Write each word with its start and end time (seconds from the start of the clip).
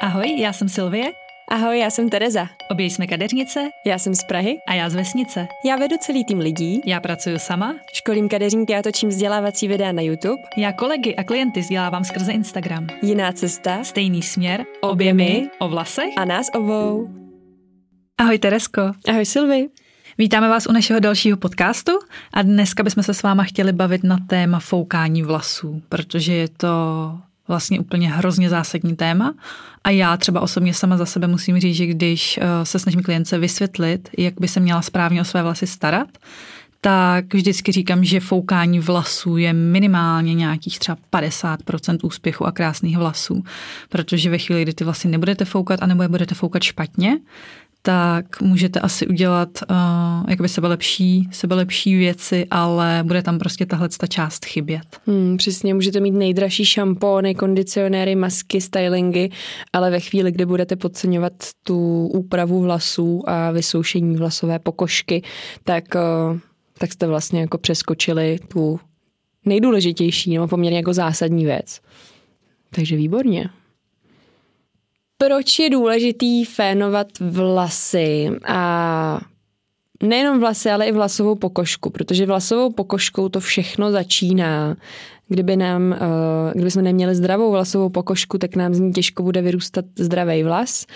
Ahoj, 0.00 0.40
já 0.40 0.52
jsem 0.52 0.68
Silvie. 0.68 1.12
Ahoj, 1.48 1.78
já 1.78 1.90
jsem 1.90 2.08
Tereza. 2.08 2.48
Obě 2.70 2.86
jsme 2.86 3.06
kadeřnice. 3.06 3.70
Já 3.86 3.98
jsem 3.98 4.14
z 4.14 4.24
Prahy. 4.24 4.56
A 4.68 4.74
já 4.74 4.90
z 4.90 4.94
vesnice. 4.94 5.46
Já 5.64 5.76
vedu 5.76 5.96
celý 6.00 6.24
tým 6.24 6.38
lidí. 6.38 6.80
Já 6.86 7.00
pracuji 7.00 7.38
sama. 7.38 7.74
Školím 7.92 8.28
kadeřníky 8.28 8.76
a 8.76 8.82
točím 8.82 9.08
vzdělávací 9.08 9.68
videa 9.68 9.92
na 9.92 10.02
YouTube. 10.02 10.42
Já 10.56 10.72
kolegy 10.72 11.14
a 11.16 11.24
klienty 11.24 11.60
vzdělávám 11.60 12.04
skrze 12.04 12.32
Instagram. 12.32 12.86
Jiná 13.02 13.32
cesta. 13.32 13.84
Stejný 13.84 14.22
směr. 14.22 14.64
Obě 14.80 15.14
my. 15.14 15.50
O 15.58 15.68
vlasech. 15.68 16.12
A 16.16 16.24
nás 16.24 16.46
obou. 16.54 17.08
Ahoj 18.18 18.38
Teresko. 18.38 18.82
Ahoj 19.08 19.24
Silvi. 19.24 19.68
Vítáme 20.18 20.48
vás 20.48 20.66
u 20.66 20.72
našeho 20.72 21.00
dalšího 21.00 21.36
podcastu 21.36 21.92
a 22.32 22.42
dneska 22.42 22.82
bychom 22.82 23.02
se 23.02 23.14
s 23.14 23.22
váma 23.22 23.44
chtěli 23.44 23.72
bavit 23.72 24.04
na 24.04 24.18
téma 24.26 24.58
foukání 24.58 25.22
vlasů, 25.22 25.82
protože 25.88 26.34
je 26.34 26.48
to 26.48 26.68
vlastně 27.48 27.80
úplně 27.80 28.10
hrozně 28.10 28.48
zásadní 28.48 28.96
téma. 28.96 29.34
A 29.84 29.90
já 29.90 30.16
třeba 30.16 30.40
osobně 30.40 30.74
sama 30.74 30.96
za 30.96 31.06
sebe 31.06 31.26
musím 31.26 31.60
říct, 31.60 31.76
že 31.76 31.86
když 31.86 32.38
eh, 32.38 32.64
se 32.64 32.78
snažím 32.78 33.02
klience 33.02 33.38
vysvětlit, 33.38 34.08
jak 34.18 34.34
by 34.40 34.48
se 34.48 34.60
měla 34.60 34.82
správně 34.82 35.20
o 35.20 35.24
své 35.24 35.42
vlasy 35.42 35.66
starat, 35.66 36.08
tak 36.80 37.34
vždycky 37.34 37.72
říkám, 37.72 38.04
že 38.04 38.20
foukání 38.20 38.80
vlasů 38.80 39.36
je 39.36 39.52
minimálně 39.52 40.34
nějakých 40.34 40.78
třeba 40.78 40.98
50% 41.12 41.98
úspěchu 42.02 42.46
a 42.46 42.52
krásných 42.52 42.98
vlasů. 42.98 43.44
Protože 43.88 44.30
ve 44.30 44.38
chvíli, 44.38 44.62
kdy 44.62 44.72
ty 44.72 44.84
vlasy 44.84 45.08
nebudete 45.08 45.44
foukat, 45.44 45.82
anebo 45.82 46.02
je 46.02 46.08
budete 46.08 46.34
foukat 46.34 46.62
špatně, 46.62 47.18
tak 47.88 48.40
můžete 48.40 48.80
asi 48.80 49.06
udělat 49.06 49.48
uh, 49.70 49.76
jakoby 50.30 50.48
sebelepší, 50.48 51.28
sebelepší 51.32 51.96
věci, 51.96 52.46
ale 52.50 53.00
bude 53.06 53.22
tam 53.22 53.38
prostě 53.38 53.66
tahle 53.66 53.88
ta 53.88 54.06
část 54.06 54.44
chybět. 54.44 55.00
Hmm, 55.06 55.36
přesně, 55.36 55.74
můžete 55.74 56.00
mít 56.00 56.10
nejdražší 56.10 56.64
šampóny, 56.64 57.34
kondicionéry, 57.34 58.14
masky, 58.14 58.60
stylingy, 58.60 59.30
ale 59.72 59.90
ve 59.90 60.00
chvíli, 60.00 60.32
kdy 60.32 60.46
budete 60.46 60.76
podceňovat 60.76 61.32
tu 61.62 62.06
úpravu 62.06 62.60
vlasů 62.60 63.22
a 63.26 63.50
vysoušení 63.50 64.16
vlasové 64.16 64.58
pokožky, 64.58 65.22
tak, 65.64 65.84
uh, 65.94 66.38
tak 66.78 66.92
jste 66.92 67.06
vlastně 67.06 67.40
jako 67.40 67.58
přeskočili 67.58 68.38
tu 68.48 68.80
nejdůležitější 69.44 70.34
nebo 70.34 70.48
poměrně 70.48 70.78
jako 70.78 70.92
zásadní 70.92 71.44
věc. 71.44 71.80
Takže 72.70 72.96
výborně. 72.96 73.50
Proč 75.18 75.58
je 75.58 75.70
důležitý 75.70 76.44
fénovat 76.44 77.06
vlasy 77.20 78.30
a 78.46 79.20
nejenom 80.02 80.40
vlasy, 80.40 80.70
ale 80.70 80.86
i 80.86 80.92
vlasovou 80.92 81.34
pokožku, 81.34 81.90
protože 81.90 82.26
vlasovou 82.26 82.72
pokožkou 82.72 83.28
to 83.28 83.40
všechno 83.40 83.90
začíná. 83.90 84.76
Kdyby 85.28 85.56
nám, 85.56 85.92
eh, 85.92 85.98
kdyby 86.54 86.70
jsme 86.70 86.82
neměli 86.82 87.14
zdravou 87.14 87.50
vlasovou 87.50 87.88
pokožku, 87.88 88.38
tak 88.38 88.56
nám 88.56 88.74
z 88.74 88.80
ní 88.80 88.92
těžko 88.92 89.22
bude 89.22 89.42
vyrůstat 89.42 89.84
zdravý 89.98 90.42
vlas 90.42 90.86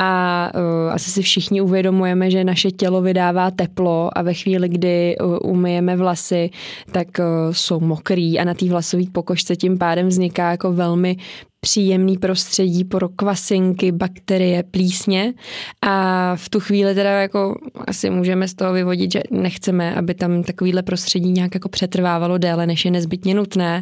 a 0.00 0.50
eh, 0.54 0.92
asi 0.92 1.10
si 1.10 1.22
všichni 1.22 1.60
uvědomujeme, 1.60 2.30
že 2.30 2.44
naše 2.44 2.70
tělo 2.70 3.02
vydává 3.02 3.50
teplo 3.50 4.18
a 4.18 4.22
ve 4.22 4.34
chvíli, 4.34 4.68
kdy 4.68 5.16
eh, 5.16 5.24
umyjeme 5.38 5.96
vlasy, 5.96 6.50
tak 6.92 7.08
jsou 7.50 7.80
mokrý 7.80 8.38
a 8.38 8.44
na 8.44 8.54
té 8.54 8.68
vlasové 8.68 9.02
pokožce 9.12 9.56
tím 9.56 9.78
pádem 9.78 10.08
vzniká 10.08 10.50
jako 10.50 10.72
velmi 10.72 11.16
příjemný 11.64 12.18
prostředí 12.18 12.84
pro 12.84 13.08
kvasinky, 13.08 13.92
bakterie, 13.92 14.62
plísně 14.62 15.34
a 15.82 16.36
v 16.36 16.48
tu 16.48 16.60
chvíli 16.60 16.94
teda 16.94 17.10
jako 17.10 17.58
asi 17.86 18.10
můžeme 18.10 18.48
z 18.48 18.54
toho 18.54 18.72
vyvodit, 18.72 19.12
že 19.12 19.22
nechceme, 19.30 19.94
aby 19.94 20.14
tam 20.14 20.42
takovýhle 20.42 20.82
prostředí 20.82 21.30
nějak 21.30 21.54
jako 21.54 21.68
přetrvávalo 21.68 22.38
déle, 22.38 22.66
než 22.66 22.84
je 22.84 22.90
nezbytně 22.90 23.34
nutné. 23.34 23.81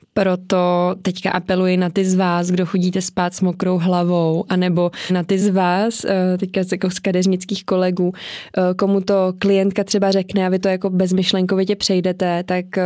Proto 0.13 0.95
teďka 1.01 1.31
apeluji 1.31 1.77
na 1.77 1.89
ty 1.89 2.05
z 2.05 2.15
vás, 2.15 2.47
kdo 2.51 2.65
chodíte 2.65 3.01
spát 3.01 3.33
s 3.33 3.41
mokrou 3.41 3.77
hlavou, 3.77 4.43
anebo 4.49 4.91
na 5.11 5.23
ty 5.23 5.39
z 5.39 5.49
vás, 5.49 6.05
eh, 6.05 6.37
teďka 6.37 6.61
jako 6.71 6.89
z 6.89 6.99
kadeřnických 6.99 7.65
kolegů, 7.65 8.13
eh, 8.57 8.73
komu 8.73 9.01
to 9.01 9.33
klientka 9.39 9.83
třeba 9.83 10.11
řekne 10.11 10.45
a 10.45 10.49
vy 10.49 10.59
to 10.59 10.67
jako 10.67 10.89
bezmyšlenkovitě 10.89 11.75
přejdete, 11.75 12.43
tak 12.43 12.77
eh, 12.77 12.83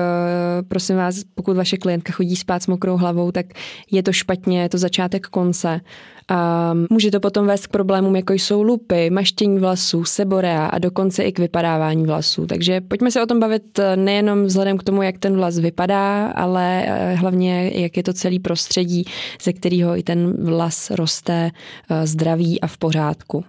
prosím 0.68 0.96
vás, 0.96 1.22
pokud 1.36 1.58
vaše 1.58 1.78
klientka 1.78 2.14
chodí 2.14 2.36
spát 2.36 2.64
s 2.64 2.68
mokrou 2.68 2.98
hlavou, 2.98 3.32
tak 3.32 3.46
je 3.92 4.04
to 4.04 4.14
špatně, 4.14 4.62
je 4.62 4.70
to 4.70 4.78
začátek 4.78 5.28
konce. 5.28 5.82
A 6.28 6.74
může 6.90 7.12
to 7.12 7.20
potom 7.20 7.48
vést 7.48 7.68
k 7.68 7.72
problémům, 7.72 8.16
jako 8.16 8.34
jsou 8.34 8.62
lupy, 8.62 9.10
maštění 9.10 9.60
vlasů, 9.60 10.04
seborea 10.04 10.66
a 10.66 10.80
dokonce 10.80 11.24
i 11.24 11.32
k 11.32 11.40
vypadávání 11.40 12.06
vlasů. 12.06 12.46
Takže 12.46 12.82
pojďme 12.82 13.12
se 13.12 13.22
o 13.22 13.26
tom 13.26 13.40
bavit 13.40 13.80
nejenom 13.96 14.44
vzhledem 14.44 14.78
k 14.78 14.84
tomu, 14.84 15.02
jak 15.02 15.18
ten 15.18 15.36
vlas 15.36 15.60
vypadá, 15.60 16.28
ale 16.28 16.86
hlavně, 17.16 17.72
jak 17.76 17.98
je 17.98 18.04
to 18.04 18.14
celý 18.14 18.40
prostředí, 18.40 19.06
ze 19.42 19.54
kterého 19.54 19.98
i 19.98 20.04
ten 20.04 20.46
vlas 20.46 20.92
roste 20.92 21.52
eh, 21.90 22.08
zdravý 22.08 22.62
a 22.62 22.68
v 22.68 22.78
pořádku. 22.78 23.44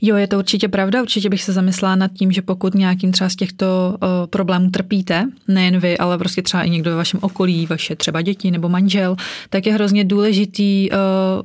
Jo, 0.00 0.16
je 0.16 0.26
to 0.26 0.38
určitě 0.38 0.68
pravda. 0.68 1.02
Určitě 1.02 1.28
bych 1.28 1.42
se 1.42 1.52
zamyslela 1.52 1.96
nad 1.96 2.12
tím, 2.12 2.32
že 2.32 2.42
pokud 2.42 2.74
nějakým 2.74 3.12
třeba 3.12 3.30
z 3.30 3.36
těchto 3.36 3.96
uh, 4.02 4.08
problémů 4.26 4.70
trpíte, 4.70 5.28
nejen 5.48 5.78
vy, 5.78 5.98
ale 5.98 6.18
prostě 6.18 6.42
třeba 6.42 6.62
i 6.62 6.70
někdo 6.70 6.90
ve 6.90 6.96
vašem 6.96 7.20
okolí, 7.22 7.66
vaše 7.66 7.96
třeba 7.96 8.22
děti 8.22 8.50
nebo 8.50 8.68
manžel, 8.68 9.16
tak 9.50 9.66
je 9.66 9.72
hrozně 9.72 10.04
důležitý 10.04 10.90
uh, 10.90 10.96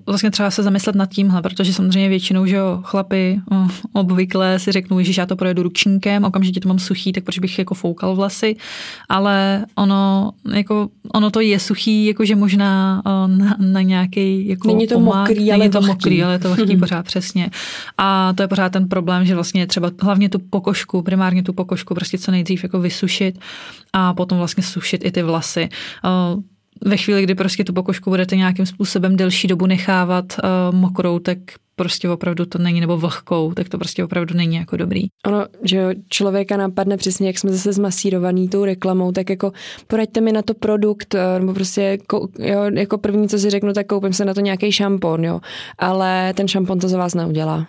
vlastně 0.05 0.31
třeba 0.31 0.51
se 0.51 0.63
zamyslet 0.63 0.95
nad 0.95 1.09
tímhle, 1.09 1.41
protože 1.41 1.73
samozřejmě 1.73 2.09
většinou, 2.09 2.45
že 2.45 2.55
jo, 2.55 2.79
chlapy 2.83 3.39
uh, 3.51 3.71
obvykle 3.93 4.59
si 4.59 4.71
řeknou, 4.71 5.01
že 5.01 5.21
já 5.21 5.25
to 5.25 5.35
projedu 5.35 5.63
ručníkem, 5.63 6.23
okamžitě 6.23 6.59
to 6.59 6.67
mám 6.67 6.79
suchý, 6.79 7.13
tak 7.13 7.23
proč 7.23 7.39
bych 7.39 7.59
jako 7.59 7.75
foukal 7.75 8.15
vlasy, 8.15 8.55
ale 9.09 9.65
ono, 9.75 10.31
jako, 10.53 10.89
ono 11.13 11.31
to 11.31 11.39
je 11.39 11.59
suchý, 11.59 12.05
jakože 12.05 12.35
možná 12.35 13.01
uh, 13.05 13.37
na, 13.37 13.55
na 13.59 13.81
nějaký 13.81 14.47
jako 14.47 14.67
Není 14.67 14.87
to 14.87 14.95
pomák, 14.95 15.29
mokrý, 15.29 15.39
není 15.39 15.51
ale 15.51 15.69
to 15.69 15.79
vlhký. 15.79 15.93
mokrý, 15.93 16.23
ale 16.23 16.33
je 16.33 16.39
to 16.39 16.55
vlhký 16.55 16.77
pořád 16.79 17.05
přesně. 17.05 17.49
A 17.97 18.33
to 18.39 18.43
je 18.43 18.47
pořád 18.47 18.71
ten 18.71 18.87
problém, 18.87 19.25
že 19.25 19.35
vlastně 19.35 19.67
třeba 19.67 19.91
hlavně 20.01 20.29
tu 20.29 20.39
pokožku, 20.39 21.01
primárně 21.01 21.43
tu 21.43 21.53
pokožku 21.53 21.95
prostě 21.95 22.17
co 22.17 22.31
nejdřív 22.31 22.63
jako 22.63 22.79
vysušit 22.79 23.39
a 23.93 24.13
potom 24.13 24.37
vlastně 24.37 24.63
sušit 24.63 25.05
i 25.05 25.11
ty 25.11 25.23
vlasy 25.23 25.69
ve 26.85 26.97
chvíli, 26.97 27.23
kdy 27.23 27.35
prostě 27.35 27.63
tu 27.63 27.73
pokožku 27.73 28.09
budete 28.09 28.35
nějakým 28.35 28.65
způsobem 28.65 29.15
delší 29.15 29.47
dobu 29.47 29.65
nechávat 29.65 30.25
uh, 30.43 30.75
mokrou, 30.75 31.19
tak 31.19 31.37
prostě 31.75 32.09
opravdu 32.09 32.45
to 32.45 32.57
není, 32.57 32.81
nebo 32.81 32.97
vlhkou, 32.97 33.53
tak 33.53 33.69
to 33.69 33.77
prostě 33.77 34.03
opravdu 34.03 34.35
není 34.35 34.55
jako 34.55 34.77
dobrý. 34.77 35.01
Ono, 35.25 35.45
že 35.63 35.77
jo, 35.77 35.89
člověka 36.09 36.57
napadne 36.57 36.97
přesně, 36.97 37.27
jak 37.27 37.37
jsme 37.37 37.51
zase 37.51 37.73
zmasírovaný 37.73 38.49
tou 38.49 38.65
reklamou, 38.65 39.11
tak 39.11 39.29
jako 39.29 39.51
poraďte 39.87 40.21
mi 40.21 40.31
na 40.31 40.41
to 40.41 40.53
produkt, 40.53 41.15
nebo 41.39 41.53
prostě 41.53 41.97
jo, 42.39 42.63
jako 42.73 42.97
první, 42.97 43.29
co 43.29 43.39
si 43.39 43.49
řeknu, 43.49 43.73
tak 43.73 43.87
koupím 43.87 44.13
se 44.13 44.25
na 44.25 44.33
to 44.33 44.39
nějaký 44.39 44.71
šampon, 44.71 45.25
jo. 45.25 45.39
Ale 45.77 46.33
ten 46.33 46.47
šampon 46.47 46.79
to 46.79 46.87
za 46.87 46.97
vás 46.97 47.15
neudělá. 47.15 47.67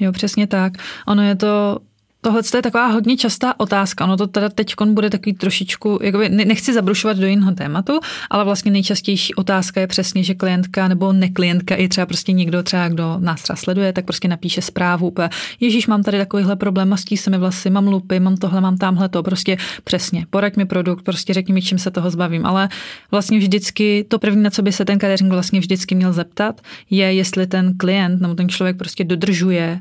Jo, 0.00 0.12
přesně 0.12 0.46
tak. 0.46 0.72
Ono 1.06 1.22
je 1.22 1.36
to 1.36 1.78
Tohle 2.26 2.42
je 2.54 2.62
taková 2.62 2.86
hodně 2.86 3.16
častá 3.16 3.60
otázka. 3.60 4.04
Ono 4.04 4.16
to 4.16 4.26
teda 4.26 4.48
teď 4.48 4.74
bude 4.86 5.10
takový 5.10 5.34
trošičku, 5.34 5.98
jakoby 6.02 6.28
nechci 6.28 6.72
zabrušovat 6.72 7.16
do 7.16 7.26
jiného 7.26 7.52
tématu, 7.52 8.00
ale 8.30 8.44
vlastně 8.44 8.70
nejčastější 8.70 9.34
otázka 9.34 9.80
je 9.80 9.86
přesně, 9.86 10.22
že 10.22 10.34
klientka 10.34 10.88
nebo 10.88 11.12
neklientka, 11.12 11.74
i 11.74 11.88
třeba 11.88 12.06
prostě 12.06 12.32
někdo, 12.32 12.62
třeba 12.62 12.88
kdo 12.88 13.16
nás 13.18 13.42
třeba 13.42 13.56
sleduje, 13.56 13.92
tak 13.92 14.04
prostě 14.04 14.28
napíše 14.28 14.62
zprávu 14.62 15.12
Ježíš, 15.60 15.86
mám 15.86 16.02
tady 16.02 16.18
takovýhle 16.18 16.56
problém, 16.56 16.88
mastí 16.88 17.16
se 17.16 17.30
mi 17.30 17.38
vlasy, 17.38 17.70
mám 17.70 17.88
lupy, 17.88 18.20
mám 18.20 18.36
tohle, 18.36 18.60
mám 18.60 18.76
tamhle 18.76 19.08
to, 19.08 19.22
prostě 19.22 19.56
přesně, 19.84 20.26
poraď 20.30 20.56
mi 20.56 20.64
produkt, 20.64 21.02
prostě 21.02 21.34
řekni 21.34 21.54
mi, 21.54 21.62
čím 21.62 21.78
se 21.78 21.90
toho 21.90 22.10
zbavím. 22.10 22.46
Ale 22.46 22.68
vlastně 23.10 23.38
vždycky 23.38 24.04
to 24.08 24.18
první, 24.18 24.42
na 24.42 24.50
co 24.50 24.62
by 24.62 24.72
se 24.72 24.84
ten 24.84 24.98
kadeřník 24.98 25.32
vlastně 25.32 25.60
vždycky 25.60 25.94
měl 25.94 26.12
zeptat, 26.12 26.60
je, 26.90 27.12
jestli 27.12 27.46
ten 27.46 27.78
klient 27.78 28.20
nebo 28.20 28.34
ten 28.34 28.48
člověk 28.48 28.76
prostě 28.76 29.04
dodržuje 29.04 29.80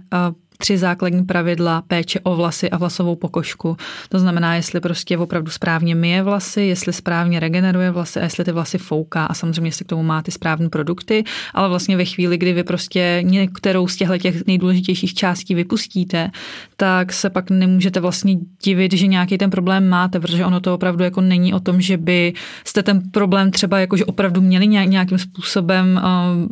tři 0.58 0.78
základní 0.78 1.24
pravidla 1.24 1.84
péče 1.88 2.20
o 2.20 2.36
vlasy 2.36 2.70
a 2.70 2.78
vlasovou 2.78 3.16
pokožku. 3.16 3.78
To 4.10 4.20
znamená, 4.20 4.56
jestli 4.56 4.80
prostě 4.80 5.18
opravdu 5.18 5.52
správně 5.52 5.96
myje 5.96 6.24
vlasy, 6.24 6.62
jestli 6.62 6.94
správně 6.94 7.40
regeneruje 7.40 7.92
vlasy 7.92 8.20
a 8.20 8.24
jestli 8.24 8.46
ty 8.46 8.52
vlasy 8.52 8.78
fouká 8.78 9.26
a 9.26 9.34
samozřejmě 9.34 9.68
jestli 9.68 9.86
k 9.86 9.88
tomu 9.88 10.04
má 10.04 10.22
ty 10.22 10.32
správné 10.32 10.70
produkty, 10.70 11.24
ale 11.54 11.70
vlastně 11.70 11.98
ve 11.98 12.06
chvíli, 12.06 12.38
kdy 12.38 12.54
vy 12.54 12.64
prostě 12.64 13.20
některou 13.22 13.88
z 13.88 13.96
těchto 13.96 14.18
těch 14.18 14.48
nejdůležitějších 14.48 15.14
částí 15.14 15.56
vypustíte, 15.56 16.32
tak 16.78 17.14
se 17.14 17.30
pak 17.30 17.50
nemůžete 17.50 18.00
vlastně 18.00 18.36
divit, 18.64 18.94
že 18.94 19.08
nějaký 19.08 19.38
ten 19.38 19.50
problém 19.50 19.90
máte, 19.90 20.20
protože 20.20 20.46
ono 20.46 20.60
to 20.60 20.74
opravdu 20.74 21.04
jako 21.04 21.22
není 21.22 21.54
o 21.54 21.60
tom, 21.60 21.82
že 21.82 21.98
by 21.98 22.34
jste 22.64 22.84
ten 22.84 23.02
problém 23.12 23.52
třeba 23.52 23.80
jakože 23.80 24.06
opravdu 24.06 24.42
měli 24.42 24.68
nějakým 24.68 25.18
způsobem, 25.18 26.02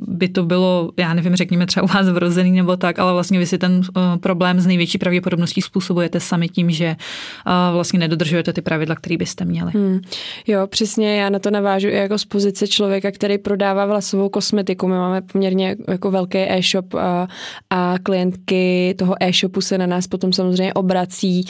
by 0.07 0.27
to 0.27 0.43
bylo, 0.43 0.91
já 0.97 1.13
nevím, 1.13 1.35
řekněme 1.35 1.65
třeba 1.65 1.83
u 1.83 1.87
vás 1.87 2.09
vrozený 2.09 2.51
nebo 2.51 2.77
tak, 2.77 2.99
ale 2.99 3.13
vlastně 3.13 3.39
vy 3.39 3.45
si 3.45 3.57
ten 3.57 3.81
problém 4.19 4.59
z 4.59 4.67
největší 4.67 4.97
pravděpodobností 4.97 5.61
způsobujete 5.61 6.19
sami 6.19 6.49
tím, 6.49 6.71
že 6.71 6.95
uh, 7.47 7.53
vlastně 7.73 7.99
nedodržujete 7.99 8.53
ty 8.53 8.61
pravidla, 8.61 8.95
které 8.95 9.17
byste 9.17 9.45
měli. 9.45 9.71
Hmm. 9.75 10.01
Jo, 10.47 10.67
přesně, 10.67 11.15
já 11.17 11.29
na 11.29 11.39
to 11.39 11.51
navážu 11.51 11.87
i 11.87 11.95
jako 11.95 12.17
z 12.17 12.25
pozice 12.25 12.67
člověka, 12.67 13.11
který 13.11 13.37
prodává 13.37 13.85
vlasovou 13.85 14.29
kosmetiku. 14.29 14.87
My 14.87 14.95
máme 14.95 15.21
poměrně 15.21 15.75
jako 15.87 16.11
velký 16.11 16.37
e-shop 16.37 16.93
a, 16.93 17.27
a 17.69 17.95
klientky 18.03 18.95
toho 18.97 19.15
e-shopu 19.19 19.61
se 19.61 19.77
na 19.77 19.85
nás 19.85 20.07
potom 20.07 20.33
samozřejmě 20.33 20.73
obrací 20.73 21.45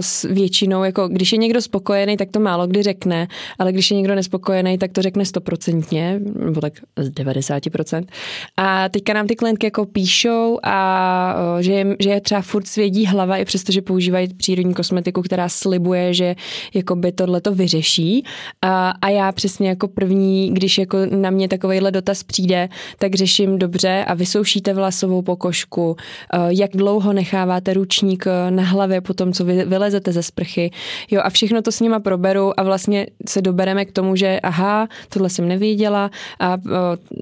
s 0.00 0.22
většinou, 0.22 0.84
jako 0.84 1.08
když 1.08 1.32
je 1.32 1.38
někdo 1.38 1.62
spokojený, 1.62 2.16
tak 2.16 2.30
to 2.30 2.40
málo 2.40 2.66
kdy 2.66 2.82
řekne, 2.82 3.28
ale 3.58 3.72
když 3.72 3.90
je 3.90 3.96
někdo 3.96 4.14
nespokojený, 4.14 4.78
tak 4.78 4.92
to 4.92 5.02
řekne 5.02 5.24
stoprocentně, 5.24 6.20
nebo 6.44 6.60
tak 6.60 6.72
z 6.96 7.10
90%. 7.10 8.04
A 8.56 8.88
teďka 8.88 9.12
nám 9.12 9.26
ty 9.26 9.36
klientky 9.36 9.66
jako 9.66 9.86
píšou 9.86 10.58
a 10.62 11.34
že 11.60 11.72
je, 11.72 11.96
že 11.98 12.10
je 12.10 12.20
třeba 12.20 12.42
furt 12.42 12.66
svědí 12.66 13.06
hlava, 13.06 13.36
i 13.36 13.44
přesto, 13.44 13.72
že 13.72 13.82
používají 13.82 14.34
přírodní 14.34 14.74
kosmetiku, 14.74 15.22
která 15.22 15.48
slibuje, 15.48 16.14
že 16.14 16.34
jakoby 16.74 17.12
tohle 17.12 17.40
to 17.40 17.54
vyřeší. 17.54 18.24
A, 18.62 18.90
a 19.02 19.08
já 19.08 19.32
přesně 19.32 19.68
jako 19.68 19.88
první, 19.88 20.54
když 20.54 20.78
jako 20.78 20.98
na 21.10 21.30
mě 21.30 21.48
takovýhle 21.48 21.90
dotaz 21.90 22.22
přijde, 22.22 22.68
tak 22.98 23.14
řeším 23.14 23.58
dobře 23.58 24.04
a 24.06 24.14
vysoušíte 24.14 24.74
vlasovou 24.74 25.22
pokožku, 25.22 25.96
jak 26.48 26.70
dlouho 26.74 27.12
necháváte 27.12 27.74
ručník 27.74 28.24
na 28.50 28.62
hlavě 28.62 29.00
po 29.00 29.14
tom, 29.14 29.32
co 29.32 29.44
vy 29.44 29.64
vylezete 29.64 30.12
ze 30.12 30.22
sprchy. 30.22 30.70
Jo, 31.10 31.20
a 31.24 31.30
všechno 31.30 31.62
to 31.62 31.72
s 31.72 31.80
nima 31.80 32.00
proberu 32.00 32.60
a 32.60 32.62
vlastně 32.62 33.06
se 33.28 33.42
dobereme 33.42 33.84
k 33.84 33.92
tomu, 33.92 34.16
že 34.16 34.40
aha, 34.42 34.88
tohle 35.08 35.30
jsem 35.30 35.48
nevěděla 35.48 36.10
a 36.40 36.56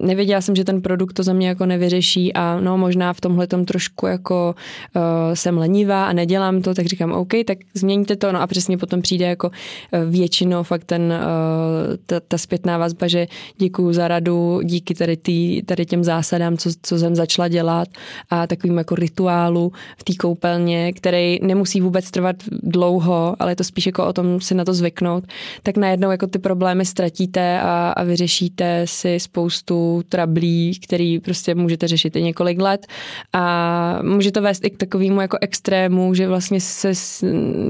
nevěděla 0.00 0.40
jsem, 0.40 0.56
že 0.56 0.64
ten 0.64 0.82
produkt 0.82 1.12
to 1.12 1.23
za 1.23 1.32
mě 1.32 1.49
jako 1.49 1.67
nevyřeší 1.67 2.35
a 2.35 2.61
no 2.61 2.79
možná 2.79 3.12
v 3.12 3.20
tomhle 3.20 3.46
tom 3.46 3.64
trošku 3.64 4.06
jako 4.06 4.27
uh, 4.34 5.02
jsem 5.34 5.58
lenivá 5.58 6.06
a 6.06 6.12
nedělám 6.12 6.62
to, 6.62 6.75
tak 6.75 6.86
říkám 6.86 7.12
OK, 7.12 7.32
tak 7.46 7.58
změníte 7.75 8.16
to, 8.16 8.32
no 8.32 8.40
a 8.40 8.46
přesně 8.46 8.78
potom 8.78 9.02
přijde 9.02 9.26
jako 9.26 9.48
uh, 9.48 10.10
většinou 10.10 10.62
fakt 10.62 10.84
ten, 10.84 11.02
uh, 11.02 11.96
ta, 12.06 12.20
ta 12.28 12.38
zpětná 12.38 12.78
vazba, 12.78 13.08
že 13.08 13.26
děkuju 13.58 13.92
za 13.92 14.08
radu, 14.08 14.60
díky 14.64 14.94
tady, 14.94 15.16
tý, 15.16 15.62
tady 15.62 15.86
těm 15.86 16.04
zásadám, 16.04 16.56
co, 16.56 16.70
co 16.82 16.98
jsem 16.98 17.14
začala 17.14 17.48
dělat 17.48 17.88
a 18.30 18.46
takovým 18.46 18.78
jako 18.78 18.94
rituálu 18.94 19.72
v 19.98 20.04
té 20.04 20.12
koupelně, 20.14 20.92
který 20.92 21.38
nemusí 21.42 21.80
vůbec 21.80 22.10
trvat 22.10 22.36
dlouho, 22.62 23.36
ale 23.38 23.52
je 23.52 23.56
to 23.56 23.64
spíš 23.64 23.86
jako 23.86 24.06
o 24.06 24.12
tom 24.12 24.40
si 24.40 24.54
na 24.54 24.64
to 24.64 24.75
zvyknout, 24.75 25.25
tak 25.62 25.76
najednou 25.76 26.10
jako 26.10 26.26
ty 26.26 26.38
problémy 26.38 26.84
ztratíte 26.84 27.60
a, 27.60 27.92
a 27.96 28.04
vyřešíte 28.04 28.82
si 28.84 29.20
spoustu 29.20 30.02
trablí, 30.08 30.78
který 30.84 31.20
prostě 31.20 31.54
můžete 31.54 31.88
řešit 31.88 32.16
i 32.16 32.22
několik 32.22 32.60
let 32.60 32.86
a 33.32 33.98
může 34.19 34.32
to 34.32 34.43
vést 34.43 34.65
i 34.65 34.70
k 34.70 34.76
takovému 34.76 35.20
jako 35.20 35.38
extrému, 35.41 36.15
že 36.15 36.29
vlastně 36.29 36.61
se 36.61 36.93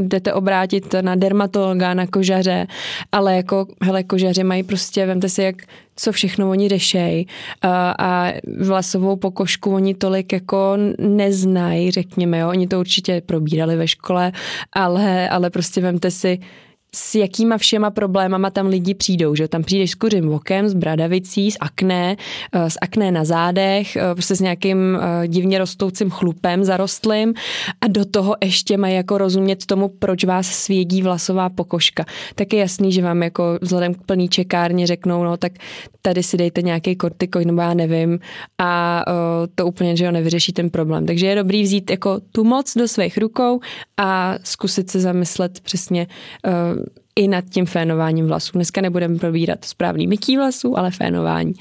jdete 0.03 0.33
obrátit 0.33 0.95
na 1.01 1.15
dermatologa, 1.15 1.95
na 1.95 2.07
kožaře, 2.07 2.67
ale 3.13 3.37
jako, 3.37 3.67
hele, 3.83 4.03
kožaři 4.03 4.45
mají 4.45 4.63
prostě, 4.63 5.07
vemte 5.07 5.29
si, 5.29 5.43
jak 5.43 5.57
co 5.97 6.13
všechno 6.13 6.51
oni 6.51 6.69
řešejí 6.69 7.27
a, 7.63 7.95
a 7.99 8.33
vlasovou 8.61 9.17
pokožku 9.17 9.75
oni 9.75 9.95
tolik 9.95 10.33
jako 10.33 10.77
neznají, 10.99 11.91
řekněme, 11.91 12.39
jo. 12.39 12.49
Oni 12.49 12.67
to 12.67 12.81
určitě 12.81 13.23
probírali 13.27 13.77
ve 13.77 13.89
škole, 13.89 14.33
ale, 14.73 15.29
ale 15.29 15.51
prostě 15.51 15.81
vemte 15.81 16.11
si, 16.11 16.39
s 16.95 17.15
jakýma 17.15 17.59
všema 17.59 17.91
problémama 17.91 18.51
tam 18.51 18.67
lidi 18.67 18.95
přijdou, 18.95 19.35
že 19.35 19.49
tam 19.49 19.63
přijdeš 19.63 19.91
s 19.91 19.95
kuřím 19.95 20.33
okem, 20.33 20.69
s 20.69 20.75
bradavicí, 20.75 21.51
s 21.51 21.57
akné, 21.61 22.17
eh, 22.53 22.71
s 22.71 22.79
akné 22.81 23.11
na 23.11 23.25
zádech, 23.25 23.97
eh, 23.97 24.15
prostě 24.15 24.37
s 24.37 24.41
nějakým 24.41 24.99
eh, 25.01 25.29
divně 25.29 25.59
rostoucím 25.59 26.11
chlupem 26.11 26.65
zarostlým 26.65 27.35
a 27.81 27.89
do 27.89 28.05
toho 28.05 28.37
ještě 28.45 28.77
mají 28.77 28.95
jako 28.95 29.19
rozumět 29.19 29.67
tomu, 29.67 29.89
proč 29.89 30.25
vás 30.25 30.47
svědí 30.47 31.03
vlasová 31.03 31.49
pokožka. 31.49 32.05
Tak 32.35 32.53
je 32.53 32.59
jasný, 32.59 32.93
že 32.93 33.03
vám 33.03 33.23
jako 33.23 33.59
vzhledem 33.61 33.95
k 33.95 34.03
plný 34.03 34.29
čekárně 34.29 34.87
řeknou, 34.87 35.25
no 35.25 35.37
tak 35.37 35.53
tady 36.03 36.23
si 36.23 36.37
dejte 36.37 36.63
nějaký 36.63 36.97
kortikoid, 36.97 37.47
nebo 37.47 37.61
já 37.61 37.75
nevím 37.75 38.19
a 38.59 39.05
to 39.55 39.67
úplně, 39.67 39.97
že 39.97 40.05
jo, 40.05 40.11
nevyřeší 40.11 40.53
ten 40.53 40.71
problém. 40.71 41.07
Takže 41.07 41.27
je 41.27 41.35
dobrý 41.35 41.63
vzít 41.63 41.91
jako 41.91 42.21
tu 42.33 42.45
moc 42.45 42.75
do 42.77 42.89
svých 42.89 43.19
rukou 43.19 43.61
a 43.97 44.35
zkusit 44.43 44.91
se 44.91 45.01
zamyslet 45.01 45.61
přesně 45.61 46.07
i 47.17 47.29
nad 47.29 47.45
tím 47.45 47.67
fénováním 47.67 48.27
vlasů. 48.27 48.53
Dneska 48.55 48.81
nebudeme 48.81 49.19
probírat 49.19 49.65
správný 49.65 50.07
mytí 50.07 50.37
vlasů, 50.37 50.79
ale 50.79 50.91
fénování. 50.91 51.55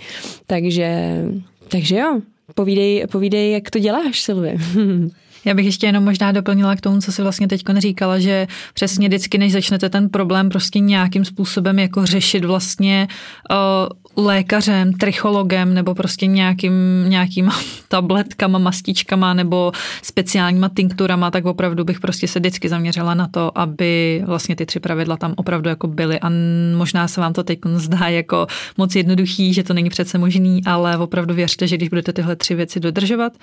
Takže, 0.48 1.22
takže 1.68 1.98
jo, 1.98 2.22
povídej, 2.56 3.08
povídej, 3.12 3.52
jak 3.52 3.72
to 3.72 3.80
děláš, 3.80 4.22
Silvi. 4.22 4.58
Já 5.46 5.54
bych 5.54 5.66
ještě 5.66 5.86
jenom 5.86 6.04
možná 6.04 6.32
doplnila 6.32 6.76
k 6.76 6.82
tomu, 6.82 7.02
co 7.02 7.12
si 7.12 7.22
vlastně 7.22 7.48
teď 7.48 7.64
říkala, 7.78 8.20
že 8.20 8.48
přesně 8.74 9.08
vždycky, 9.08 9.38
než 9.38 9.52
začnete 9.52 9.90
ten 9.90 10.10
problém 10.10 10.50
prostě 10.50 10.80
nějakým 10.80 11.26
způsobem 11.26 11.80
jako 11.80 12.06
řešit 12.06 12.46
vlastně 12.46 13.08
uh, 13.52 14.26
lékařem, 14.26 14.94
trichologem 14.94 15.74
nebo 15.74 15.96
prostě 15.96 16.26
nějakým, 16.26 16.74
nějakýma 17.08 17.60
tabletkama, 17.88 18.60
mastičkama 18.60 19.34
nebo 19.34 19.72
speciálníma 20.04 20.70
tinkturama, 20.76 21.32
tak 21.32 21.46
opravdu 21.46 21.84
bych 21.84 22.00
prostě 22.00 22.28
se 22.28 22.40
vždycky 22.40 22.70
zaměřila 22.70 23.14
na 23.14 23.28
to, 23.28 23.58
aby 23.58 24.24
vlastně 24.26 24.56
ty 24.56 24.66
tři 24.66 24.80
pravidla 24.80 25.18
tam 25.18 25.34
opravdu 25.38 25.70
jako 25.70 25.88
byly. 25.88 26.20
A 26.20 26.30
možná 26.78 27.08
se 27.08 27.22
vám 27.22 27.34
to 27.34 27.44
teď 27.44 27.60
zdá 27.76 28.08
jako 28.08 28.48
moc 28.78 28.96
jednoduchý, 28.96 29.54
že 29.54 29.64
to 29.64 29.74
není 29.74 29.90
přece 29.90 30.18
možný, 30.18 30.62
ale 30.66 30.98
opravdu 30.98 31.34
věřte, 31.34 31.68
že 31.68 31.78
když 31.78 31.90
budete 31.90 32.14
tyhle 32.14 32.36
tři 32.36 32.56
věci 32.56 32.80
dodržovat, 32.80 33.34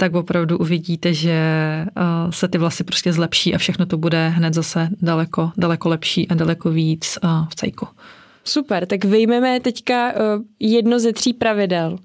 tak 0.00 0.14
opravdu 0.14 0.58
uvidíte, 0.58 1.14
že 1.14 1.30
eh, 1.30 1.86
se 2.30 2.48
ty 2.48 2.58
vlasy 2.58 2.84
prostě 2.84 3.12
zlepší 3.12 3.54
a 3.54 3.58
všechno 3.58 3.86
to 3.86 3.96
bude 3.98 4.28
hned 4.28 4.54
zase 4.54 4.88
daleko, 5.02 5.50
daleko 5.56 5.88
lepší 5.88 6.28
a 6.28 6.34
daleko 6.34 6.70
víc 6.70 7.18
eh, 7.24 7.28
v 7.48 7.54
cejku. 7.54 7.88
Super, 8.44 8.86
tak 8.86 9.04
vyjmeme 9.04 9.60
teďka 9.60 10.12
eh, 10.12 10.14
jedno 10.60 10.98
ze 10.98 11.12
tří 11.12 11.32
pravidel. 11.32 11.98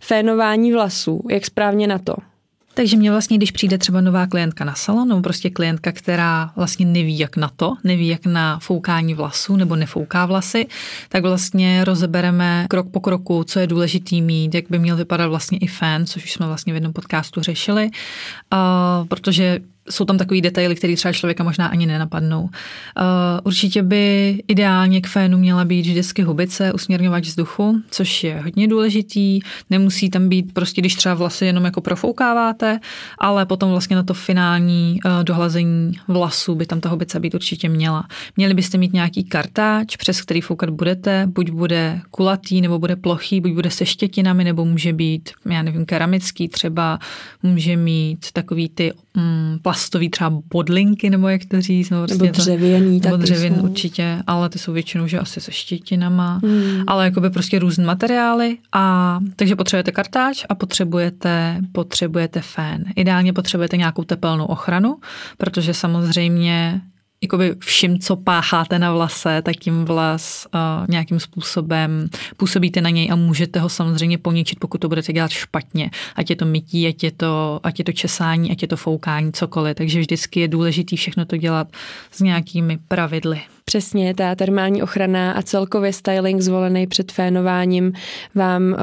Fénování 0.00 0.72
vlasů, 0.72 1.22
jak 1.30 1.46
správně 1.46 1.86
na 1.86 1.98
to? 1.98 2.14
Takže 2.76 2.96
mě 2.96 3.10
vlastně, 3.10 3.36
když 3.36 3.50
přijde 3.50 3.78
třeba 3.78 4.00
nová 4.00 4.26
klientka 4.26 4.64
na 4.64 4.74
salon, 4.74 5.08
nebo 5.08 5.20
prostě 5.20 5.50
klientka, 5.50 5.92
která 5.92 6.52
vlastně 6.56 6.86
neví, 6.86 7.18
jak 7.18 7.36
na 7.36 7.50
to, 7.56 7.74
neví, 7.84 8.08
jak 8.08 8.26
na 8.26 8.58
foukání 8.58 9.14
vlasů 9.14 9.56
nebo 9.56 9.76
nefouká 9.76 10.26
vlasy, 10.26 10.66
tak 11.08 11.22
vlastně 11.22 11.84
rozebereme 11.84 12.66
krok 12.70 12.90
po 12.90 13.00
kroku, 13.00 13.44
co 13.44 13.58
je 13.58 13.66
důležitý 13.66 14.22
mít, 14.22 14.54
jak 14.54 14.64
by 14.70 14.78
měl 14.78 14.96
vypadat 14.96 15.26
vlastně 15.28 15.58
i 15.58 15.66
fan, 15.66 16.06
což 16.06 16.24
už 16.24 16.32
jsme 16.32 16.46
vlastně 16.46 16.72
v 16.72 16.76
jednom 16.76 16.92
podcastu 16.92 17.42
řešili, 17.42 17.90
uh, 18.52 19.08
protože 19.08 19.60
jsou 19.90 20.04
tam 20.04 20.18
takový 20.18 20.42
detaily, 20.42 20.74
které 20.74 20.96
třeba 20.96 21.12
člověka 21.12 21.44
možná 21.44 21.66
ani 21.66 21.86
nenapadnou. 21.86 22.42
Uh, 22.42 22.48
určitě 23.44 23.82
by 23.82 24.38
ideálně 24.48 25.00
k 25.00 25.06
fénu 25.06 25.38
měla 25.38 25.64
být 25.64 25.86
vždycky 25.86 26.22
hubice, 26.22 26.72
usměrňovač 26.72 27.26
vzduchu, 27.26 27.80
což 27.90 28.24
je 28.24 28.40
hodně 28.40 28.68
důležitý. 28.68 29.40
Nemusí 29.70 30.10
tam 30.10 30.28
být 30.28 30.52
prostě, 30.52 30.80
když 30.80 30.94
třeba 30.94 31.14
vlasy 31.14 31.46
jenom 31.46 31.64
jako 31.64 31.80
profoukáváte, 31.80 32.80
ale 33.18 33.46
potom 33.46 33.70
vlastně 33.70 33.96
na 33.96 34.02
to 34.02 34.14
finální 34.14 34.98
uh, 35.04 35.24
dohlazení 35.24 35.92
vlasů 36.08 36.54
by 36.54 36.66
tam 36.66 36.80
ta 36.80 36.88
hubice 36.88 37.20
být 37.20 37.34
určitě 37.34 37.68
měla. 37.68 38.04
Měli 38.36 38.54
byste 38.54 38.78
mít 38.78 38.92
nějaký 38.92 39.24
kartáč, 39.24 39.96
přes 39.96 40.20
který 40.22 40.40
foukat 40.40 40.70
budete, 40.70 41.26
buď 41.26 41.50
bude 41.50 42.00
kulatý, 42.10 42.60
nebo 42.60 42.78
bude 42.78 42.96
plochý, 42.96 43.40
buď 43.40 43.52
bude 43.52 43.70
se 43.70 43.86
štětinami, 43.86 44.44
nebo 44.44 44.64
může 44.64 44.92
být, 44.92 45.30
já 45.50 45.62
nevím, 45.62 45.86
keramický 45.86 46.48
třeba, 46.48 46.98
může 47.42 47.76
mít 47.76 48.26
takový 48.32 48.68
ty 48.68 48.92
mm, 49.14 49.58
plastový 49.76 50.08
třeba 50.10 50.30
bodlinky, 50.30 51.10
nebo 51.10 51.28
jak 51.28 51.44
to 51.44 51.60
říct. 51.60 51.90
Nebo, 51.90 52.06
nebo 52.06 52.26
dřevěný. 52.26 53.00
Nebo 53.04 53.16
dřevěn 53.16 53.54
jsou. 53.54 53.62
určitě, 53.62 54.22
ale 54.26 54.48
ty 54.48 54.58
jsou 54.58 54.72
většinou, 54.72 55.06
že 55.06 55.18
asi 55.18 55.40
se 55.40 55.52
štětinama, 55.52 56.40
hmm. 56.44 56.84
ale 56.86 57.04
jakoby 57.04 57.30
prostě 57.30 57.58
různé 57.58 57.84
materiály 57.84 58.58
a 58.72 59.18
takže 59.36 59.56
potřebujete 59.56 59.92
kartáč 59.92 60.44
a 60.48 60.54
potřebujete, 60.54 61.60
potřebujete 61.72 62.40
fén. 62.40 62.84
Ideálně 62.96 63.32
potřebujete 63.32 63.76
nějakou 63.76 64.04
tepelnou 64.04 64.44
ochranu, 64.44 64.96
protože 65.38 65.74
samozřejmě 65.74 66.80
jakoby 67.22 67.54
vším, 67.58 67.98
co 67.98 68.16
pácháte 68.16 68.78
na 68.78 68.92
vlase, 68.92 69.42
tak 69.42 69.56
tím 69.56 69.84
vlas 69.84 70.46
uh, 70.54 70.86
nějakým 70.88 71.20
způsobem 71.20 72.08
působíte 72.36 72.80
na 72.80 72.90
něj 72.90 73.08
a 73.12 73.16
můžete 73.16 73.60
ho 73.60 73.68
samozřejmě 73.68 74.18
poničit, 74.18 74.60
pokud 74.60 74.78
to 74.78 74.88
budete 74.88 75.12
dělat 75.12 75.30
špatně. 75.30 75.90
Ať 76.16 76.30
je 76.30 76.36
to 76.36 76.44
mytí, 76.44 76.86
ať 76.86 77.04
je 77.04 77.10
to, 77.10 77.60
ať 77.62 77.78
je 77.78 77.84
to 77.84 77.92
česání, 77.92 78.50
ať 78.52 78.62
je 78.62 78.68
to 78.68 78.76
foukání, 78.76 79.32
cokoliv. 79.32 79.76
Takže 79.76 80.00
vždycky 80.00 80.40
je 80.40 80.48
důležité 80.48 80.96
všechno 80.96 81.24
to 81.24 81.36
dělat 81.36 81.68
s 82.10 82.20
nějakými 82.20 82.78
pravidly. 82.88 83.40
Přesně, 83.70 84.14
ta 84.14 84.34
termální 84.34 84.82
ochrana 84.82 85.32
a 85.32 85.42
celkově 85.42 85.92
styling 85.92 86.40
zvolený 86.40 86.86
před 86.86 87.12
fénováním 87.12 87.92
vám 88.34 88.62
uh, 88.62 88.76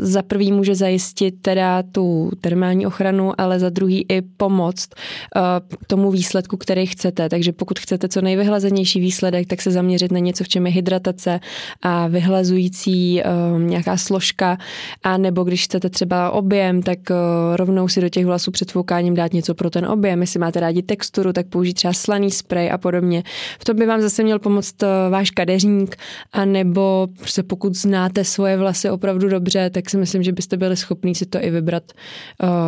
za 0.00 0.22
prvý 0.22 0.52
může 0.52 0.74
zajistit 0.74 1.34
teda 1.42 1.82
tu 1.82 2.30
termální 2.40 2.86
ochranu, 2.86 3.32
ale 3.38 3.58
za 3.58 3.70
druhý 3.70 4.06
i 4.08 4.22
pomoct 4.22 4.88
uh, 5.36 5.42
tomu 5.86 6.10
výsledku, 6.10 6.56
který 6.56 6.86
chcete. 6.86 7.28
Takže 7.28 7.52
pokud 7.52 7.78
chcete 7.78 8.08
co 8.08 8.20
nejvyhlazenější 8.20 9.00
výsledek, 9.00 9.46
tak 9.46 9.62
se 9.62 9.70
zaměřit 9.70 10.12
na 10.12 10.18
něco, 10.18 10.44
v 10.44 10.48
čem 10.48 10.66
je 10.66 10.72
hydratace 10.72 11.40
a 11.82 12.06
vyhlazující 12.06 13.22
uh, 13.22 13.60
nějaká 13.60 13.96
složka, 13.96 14.58
a 15.02 15.16
nebo 15.16 15.44
když 15.44 15.64
chcete 15.64 15.90
třeba 15.90 16.30
objem, 16.30 16.82
tak 16.82 16.98
uh, 17.10 17.16
rovnou 17.56 17.88
si 17.88 18.00
do 18.00 18.08
těch 18.08 18.26
vlasů 18.26 18.50
před 18.50 18.72
foukáním 18.72 19.14
dát 19.14 19.32
něco 19.32 19.54
pro 19.54 19.70
ten 19.70 19.86
objem. 19.86 20.20
Jestli 20.20 20.40
máte 20.40 20.60
rádi 20.60 20.82
texturu, 20.82 21.32
tak 21.32 21.46
použít 21.46 21.74
třeba 21.74 21.92
slaný 21.92 22.30
spray 22.30 22.70
a 22.70 22.78
podobně. 22.78 23.22
V 23.58 23.64
tom 23.64 23.76
by 23.76 23.86
vám 23.86 24.00
zase 24.00 24.29
měl 24.30 24.38
pomoct 24.38 24.82
uh, 24.82 24.88
váš 25.10 25.30
kadeřník, 25.30 25.96
a 26.32 26.44
nebo 26.44 27.08
prostě 27.18 27.42
pokud 27.42 27.74
znáte 27.74 28.24
svoje 28.24 28.56
vlasy 28.56 28.90
opravdu 28.90 29.28
dobře, 29.28 29.70
tak 29.70 29.90
si 29.90 29.96
myslím, 29.96 30.22
že 30.22 30.32
byste 30.32 30.56
byli 30.56 30.76
schopni 30.76 31.14
si 31.14 31.26
to 31.26 31.44
i 31.44 31.50
vybrat, 31.50 31.92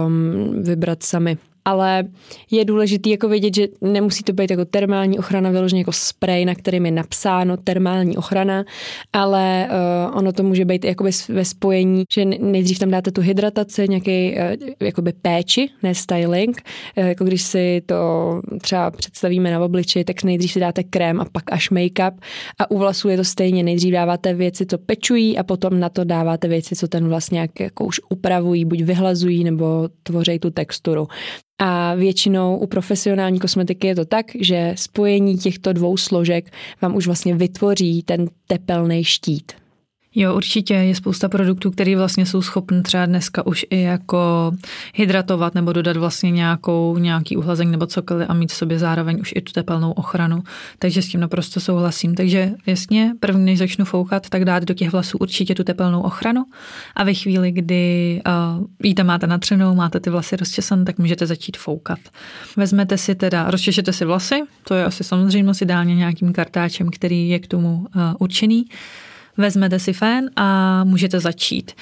um, 0.07 0.63
vybrat 0.63 1.03
sami 1.03 1.39
ale 1.65 2.05
je 2.51 2.65
důležité 2.65 3.11
jako 3.11 3.29
vědět, 3.29 3.55
že 3.55 3.69
nemusí 3.81 4.23
to 4.23 4.33
být 4.33 4.51
jako 4.51 4.65
termální 4.65 5.19
ochrana 5.19 5.51
vyloženě 5.51 5.81
jako 5.81 5.93
spray, 5.93 6.45
na 6.45 6.55
kterým 6.55 6.87
je 6.87 6.93
napsáno 6.93 7.57
termální 7.57 8.17
ochrana, 8.17 8.65
ale 9.13 9.69
uh, 10.11 10.19
ono 10.19 10.33
to 10.33 10.43
může 10.43 10.65
být 10.65 10.85
jakoby 10.85 11.11
ve 11.29 11.45
spojení, 11.45 12.05
že 12.15 12.25
nejdřív 12.25 12.79
tam 12.79 12.91
dáte 12.91 13.11
tu 13.11 13.21
hydrataci, 13.21 13.89
nějaký 13.89 14.33
uh, 14.33 14.69
jakoby 14.81 15.13
péči, 15.13 15.69
ne 15.83 15.95
styling, 15.95 16.63
uh, 16.97 17.05
jako 17.05 17.25
když 17.25 17.43
si 17.43 17.83
to 17.87 18.41
třeba 18.61 18.91
představíme 18.91 19.51
na 19.51 19.65
obliči, 19.65 20.05
tak 20.05 20.23
nejdřív 20.23 20.53
si 20.53 20.61
dáte 20.61 20.83
krém 20.83 21.21
a 21.21 21.25
pak 21.33 21.53
až 21.53 21.71
make-up 21.71 22.13
a 22.59 22.71
u 22.71 22.79
vlasů 22.79 23.09
je 23.09 23.17
to 23.17 23.25
stejně, 23.25 23.63
nejdřív 23.63 23.93
dáváte 23.93 24.35
věci, 24.35 24.67
co 24.67 24.79
pečují 24.79 25.39
a 25.39 25.43
potom 25.43 25.81
na 25.81 25.89
to 25.89 26.05
dáváte 26.05 26.49
věci, 26.49 26.77
co 26.77 26.89
ten 26.89 27.09
vlas 27.09 27.31
nějak 27.31 27.61
jako 27.61 27.85
už 27.85 28.01
upravují, 28.11 28.65
buď 28.65 28.83
vyhlazují 28.83 29.45
nebo 29.45 29.89
tvoří 30.03 30.39
tu 30.39 30.51
texturu. 30.51 31.09
A 31.65 31.95
většinou 31.95 32.57
u 32.57 32.67
profesionální 32.67 33.39
kosmetiky 33.41 33.87
je 33.87 33.95
to 33.95 34.05
tak, 34.05 34.27
že 34.41 34.73
spojení 34.77 35.39
těchto 35.39 35.73
dvou 35.73 35.97
složek 35.97 36.53
vám 36.83 36.97
už 36.97 37.07
vlastně 37.07 37.35
vytvoří 37.35 38.03
ten 38.03 38.27
tepelný 38.47 39.05
štít. 39.05 39.53
Jo, 40.15 40.35
určitě 40.35 40.75
je 40.75 40.95
spousta 40.95 41.29
produktů, 41.29 41.71
které 41.71 41.97
vlastně 41.97 42.27
jsou 42.27 42.43
schopny 42.43 42.83
třeba 42.83 43.07
dneska 43.07 43.47
už 43.47 43.67
i 43.71 43.81
jako 43.81 44.53
hydratovat 44.95 45.55
nebo 45.55 45.73
dodat 45.73 45.97
vlastně 45.97 46.31
nějakou, 46.31 46.99
nějaký 46.99 47.37
uhlazení 47.37 47.71
nebo 47.71 47.87
cokoliv 47.87 48.31
a 48.31 48.35
mít 48.35 48.53
v 48.53 48.55
sobě 48.55 48.79
zároveň 48.79 49.21
už 49.21 49.33
i 49.37 49.41
tu 49.41 49.53
tepelnou 49.53 49.93
ochranu. 49.93 50.43
Takže 50.79 51.03
s 51.03 51.09
tím 51.09 51.21
naprosto 51.21 51.61
souhlasím. 51.61 52.15
Takže 52.15 52.51
jasně, 52.67 53.13
první, 53.21 53.45
než 53.45 53.59
začnu 53.59 53.85
foukat, 53.85 54.29
tak 54.29 54.45
dát 54.45 54.65
do 54.65 54.75
těch 54.75 54.93
vlasů 54.93 55.19
určitě 55.19 55.55
tu 55.55 55.65
tepelnou 55.65 56.01
ochranu 56.01 56.45
a 56.97 57.05
ve 57.05 57.15
chvíli, 57.15 57.53
kdy 57.53 58.21
uh, 58.59 58.67
jí 58.83 58.95
tam 58.95 59.07
máte 59.07 59.27
natřenou, 59.27 59.75
máte 59.75 60.01
ty 60.01 60.11
vlasy 60.11 60.37
rozčesané, 60.37 60.85
tak 60.85 60.99
můžete 60.99 61.27
začít 61.27 61.57
foukat. 61.57 61.99
Vezmete 62.57 62.99
si 62.99 63.15
teda, 63.15 63.51
rozčešete 63.51 63.93
si 63.93 64.05
vlasy, 64.05 64.43
to 64.65 64.75
je 64.75 64.85
asi 64.85 65.05
samozřejmě 65.05 65.53
ideálně 65.63 65.95
nějakým 65.95 66.33
kartáčem, 66.33 66.91
který 66.91 67.29
je 67.29 67.39
k 67.39 67.47
tomu 67.47 67.75
uh, 67.75 68.03
určený 68.19 68.65
vezmete 69.37 69.79
si 69.79 69.93
fén 69.93 70.31
a 70.37 70.85
můžete 70.85 71.21
začít. 71.21 71.73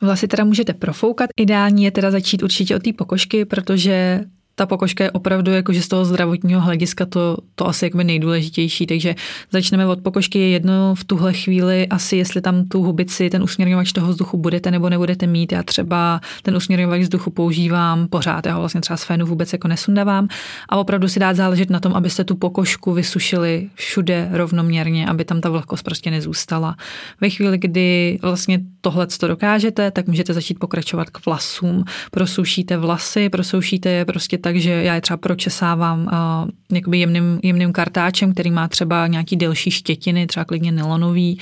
Vlasy 0.00 0.28
teda 0.28 0.44
můžete 0.44 0.74
profoukat. 0.74 1.30
Ideální 1.36 1.84
je 1.84 1.90
teda 1.90 2.10
začít 2.10 2.42
určitě 2.42 2.76
od 2.76 2.82
té 2.82 2.92
pokožky, 2.92 3.44
protože 3.44 4.24
ta 4.58 4.66
pokožka 4.66 5.04
je 5.04 5.10
opravdu 5.10 5.52
jakože 5.52 5.82
z 5.82 5.88
toho 5.88 6.04
zdravotního 6.04 6.60
hlediska 6.60 7.06
to, 7.06 7.36
to 7.54 7.68
asi 7.68 7.84
jakoby 7.84 8.04
nejdůležitější, 8.04 8.86
takže 8.86 9.14
začneme 9.50 9.86
od 9.86 10.00
pokožky. 10.00 10.38
Je 10.38 10.48
jedno 10.48 10.94
v 10.94 11.04
tuhle 11.04 11.32
chvíli 11.32 11.86
asi, 11.88 12.16
jestli 12.16 12.40
tam 12.40 12.64
tu 12.64 12.82
hubici, 12.82 13.30
ten 13.30 13.42
usměrňovač 13.42 13.92
toho 13.92 14.08
vzduchu 14.08 14.38
budete 14.38 14.70
nebo 14.70 14.88
nebudete 14.88 15.26
mít. 15.26 15.52
Já 15.52 15.62
třeba 15.62 16.20
ten 16.42 16.56
usměrňovač 16.56 17.00
vzduchu 17.00 17.30
používám 17.30 18.08
pořád, 18.08 18.46
já 18.46 18.54
ho 18.54 18.60
vlastně 18.60 18.80
třeba 18.80 18.96
z 18.96 19.04
fénu 19.04 19.26
vůbec 19.26 19.52
jako 19.52 19.68
nesundávám 19.68 20.28
a 20.68 20.76
opravdu 20.76 21.08
si 21.08 21.20
dát 21.20 21.36
záležet 21.36 21.70
na 21.70 21.80
tom, 21.80 21.92
abyste 21.94 22.24
tu 22.24 22.36
pokožku 22.36 22.92
vysušili 22.92 23.68
všude 23.74 24.28
rovnoměrně, 24.32 25.06
aby 25.06 25.24
tam 25.24 25.40
ta 25.40 25.50
vlhkost 25.50 25.84
prostě 25.84 26.10
nezůstala. 26.10 26.76
Ve 27.20 27.30
chvíli, 27.30 27.58
kdy 27.58 28.18
vlastně 28.22 28.60
tohle 28.80 29.06
to 29.06 29.28
dokážete, 29.28 29.90
tak 29.90 30.06
můžete 30.06 30.34
začít 30.34 30.58
pokračovat 30.58 31.10
k 31.10 31.26
vlasům. 31.26 31.84
Prosušíte 32.10 32.76
vlasy, 32.76 33.28
prosoušíte 33.28 33.90
je 33.90 34.04
prostě 34.04 34.38
takže 34.48 34.70
já 34.70 34.94
je 34.94 35.00
třeba 35.00 35.16
pročesávám 35.16 36.00
uh, 36.00 36.76
jakoby 36.76 36.98
jemným, 36.98 37.40
jemným 37.42 37.72
kartáčem, 37.72 38.32
který 38.32 38.50
má 38.50 38.68
třeba 38.68 39.06
nějaký 39.06 39.36
delší 39.36 39.70
štětiny, 39.70 40.26
třeba 40.26 40.44
klidně 40.44 40.72
nylonový 40.72 41.38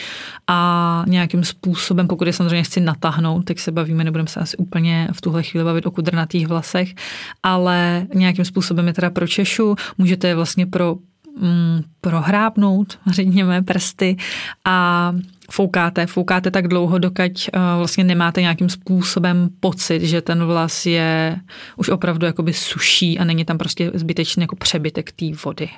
a 0.46 1.04
nějakým 1.08 1.44
způsobem, 1.44 2.08
pokud 2.08 2.26
je 2.26 2.32
samozřejmě 2.32 2.62
chci 2.62 2.80
natáhnout, 2.80 3.44
tak 3.44 3.58
se 3.58 3.72
bavíme, 3.72 4.04
nebudeme 4.04 4.28
se 4.28 4.40
asi 4.40 4.56
úplně 4.56 5.08
v 5.12 5.20
tuhle 5.20 5.42
chvíli 5.42 5.64
bavit 5.64 5.86
o 5.86 5.90
kudrnatých 5.90 6.48
vlasech, 6.48 6.94
ale 7.42 8.06
nějakým 8.14 8.44
způsobem 8.44 8.86
je 8.86 8.92
teda 8.92 9.10
pročešu, 9.10 9.76
můžete 9.98 10.28
je 10.28 10.34
vlastně 10.34 10.66
pro 10.66 10.96
mm, 11.40 11.82
prohrábnout, 12.00 12.98
řekněme, 13.10 13.62
prsty. 13.62 14.16
A 14.64 15.12
foukáte, 15.50 16.06
foukáte 16.06 16.50
tak 16.50 16.68
dlouho, 16.68 16.98
dokud 16.98 17.16
uh, 17.22 17.60
vlastně 17.78 18.04
nemáte 18.04 18.40
nějakým 18.40 18.68
způsobem 18.68 19.48
pocit, 19.60 20.02
že 20.02 20.20
ten 20.20 20.44
vlas 20.44 20.86
je 20.86 21.36
už 21.76 21.88
opravdu 21.88 22.26
jakoby 22.26 22.52
suší 22.52 23.18
a 23.18 23.24
není 23.24 23.44
tam 23.44 23.58
prostě 23.58 23.90
zbytečný 23.94 24.40
jako 24.40 24.56
přebytek 24.56 25.12
té 25.12 25.26
vody. 25.44 25.68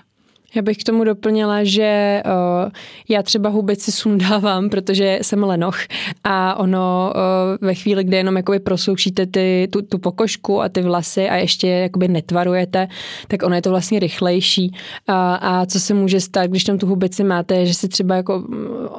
Já 0.54 0.62
bych 0.62 0.76
k 0.76 0.84
tomu 0.84 1.04
doplnila, 1.04 1.64
že 1.64 2.22
uh, 2.26 2.70
já 3.08 3.22
třeba 3.22 3.48
hubici 3.48 3.92
sundávám, 3.92 4.70
protože 4.70 5.18
jsem 5.22 5.42
lenoch 5.44 5.78
a 6.24 6.58
ono 6.58 7.12
uh, 7.14 7.66
ve 7.66 7.74
chvíli, 7.74 8.04
kdy 8.04 8.16
jenom 8.16 8.36
jakoby 8.36 8.60
prosoušíte 8.60 9.26
ty, 9.26 9.68
tu, 9.72 9.82
tu 9.82 9.98
pokožku 9.98 10.62
a 10.62 10.68
ty 10.68 10.82
vlasy 10.82 11.28
a 11.28 11.36
ještě 11.36 11.68
jakoby 11.68 12.08
netvarujete, 12.08 12.88
tak 13.28 13.42
ono 13.42 13.54
je 13.54 13.62
to 13.62 13.70
vlastně 13.70 13.98
rychlejší. 13.98 14.72
A, 15.06 15.34
a 15.34 15.66
co 15.66 15.80
se 15.80 15.94
může 15.94 16.20
stát, 16.20 16.46
když 16.46 16.64
tam 16.64 16.78
tu 16.78 16.86
hubici 16.86 17.24
máte, 17.24 17.66
že 17.66 17.74
si 17.74 17.88
třeba 17.88 18.14
jako 18.14 18.44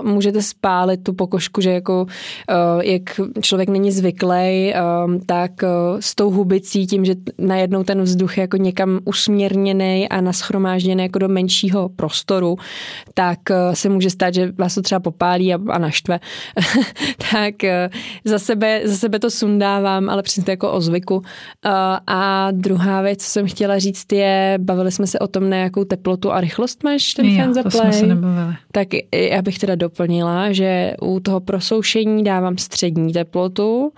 můžete 0.03 0.41
spálit 0.41 1.03
tu 1.03 1.13
pokožku, 1.13 1.61
že 1.61 1.71
jako 1.71 2.01
uh, 2.01 2.81
jak 2.81 3.01
člověk 3.41 3.69
není 3.69 3.91
zvyklý, 3.91 4.73
um, 5.05 5.19
tak 5.19 5.51
uh, 5.63 5.99
s 5.99 6.15
tou 6.15 6.29
hubicí 6.31 6.87
tím, 6.87 7.05
že 7.05 7.15
najednou 7.37 7.83
ten 7.83 8.01
vzduch 8.01 8.37
je 8.37 8.41
jako 8.41 8.57
někam 8.57 8.99
usměrněný 9.05 10.09
a 10.09 10.21
naschromážděný 10.21 11.03
jako 11.03 11.19
do 11.19 11.38
menšího 11.39 11.89
prostoru, 11.89 12.57
tak 13.13 13.39
eh, 13.51 13.75
se 13.75 13.89
může 13.89 14.09
stát, 14.09 14.33
že 14.33 14.51
vás 14.51 14.75
to 14.75 14.81
třeba 14.81 14.99
popálí 14.99 15.53
a, 15.53 15.59
a 15.69 15.77
naštve. 15.77 16.19
tak 17.31 17.63
eh, 17.63 17.89
za 18.25 18.39
sebe, 18.39 18.81
za 18.85 18.95
sebe 18.95 19.19
to 19.19 19.29
sundávám, 19.29 20.09
ale 20.09 20.23
přesně 20.23 20.43
jako 20.47 20.71
o 20.71 20.81
zvyku. 20.81 21.21
Eh, 21.65 21.69
a 22.07 22.51
druhá 22.51 23.01
věc, 23.01 23.23
co 23.23 23.29
jsem 23.29 23.47
chtěla 23.47 23.79
říct, 23.79 24.11
je, 24.11 24.57
bavili 24.61 24.91
jsme 24.91 25.07
se 25.07 25.19
o 25.19 25.27
tom, 25.27 25.49
na 25.49 25.57
jakou 25.57 25.83
teplotu 25.83 26.31
a 26.31 26.41
rychlost 26.41 26.83
máš 26.83 27.13
ten 27.13 27.37
fan 27.37 27.53
za 27.53 27.63
play. 27.63 27.93
se 27.93 28.07
nebavili. 28.07 28.55
Tak 28.71 28.87
já 29.13 29.41
bych 29.41 29.59
teda 29.59 29.75
doplnila, 29.75 30.51
že 30.51 30.93
u 31.01 31.19
toho 31.19 31.39
prosoušení 31.39 32.23
dávám 32.23 32.57
střední 32.57 33.13
teplotu 33.13 33.91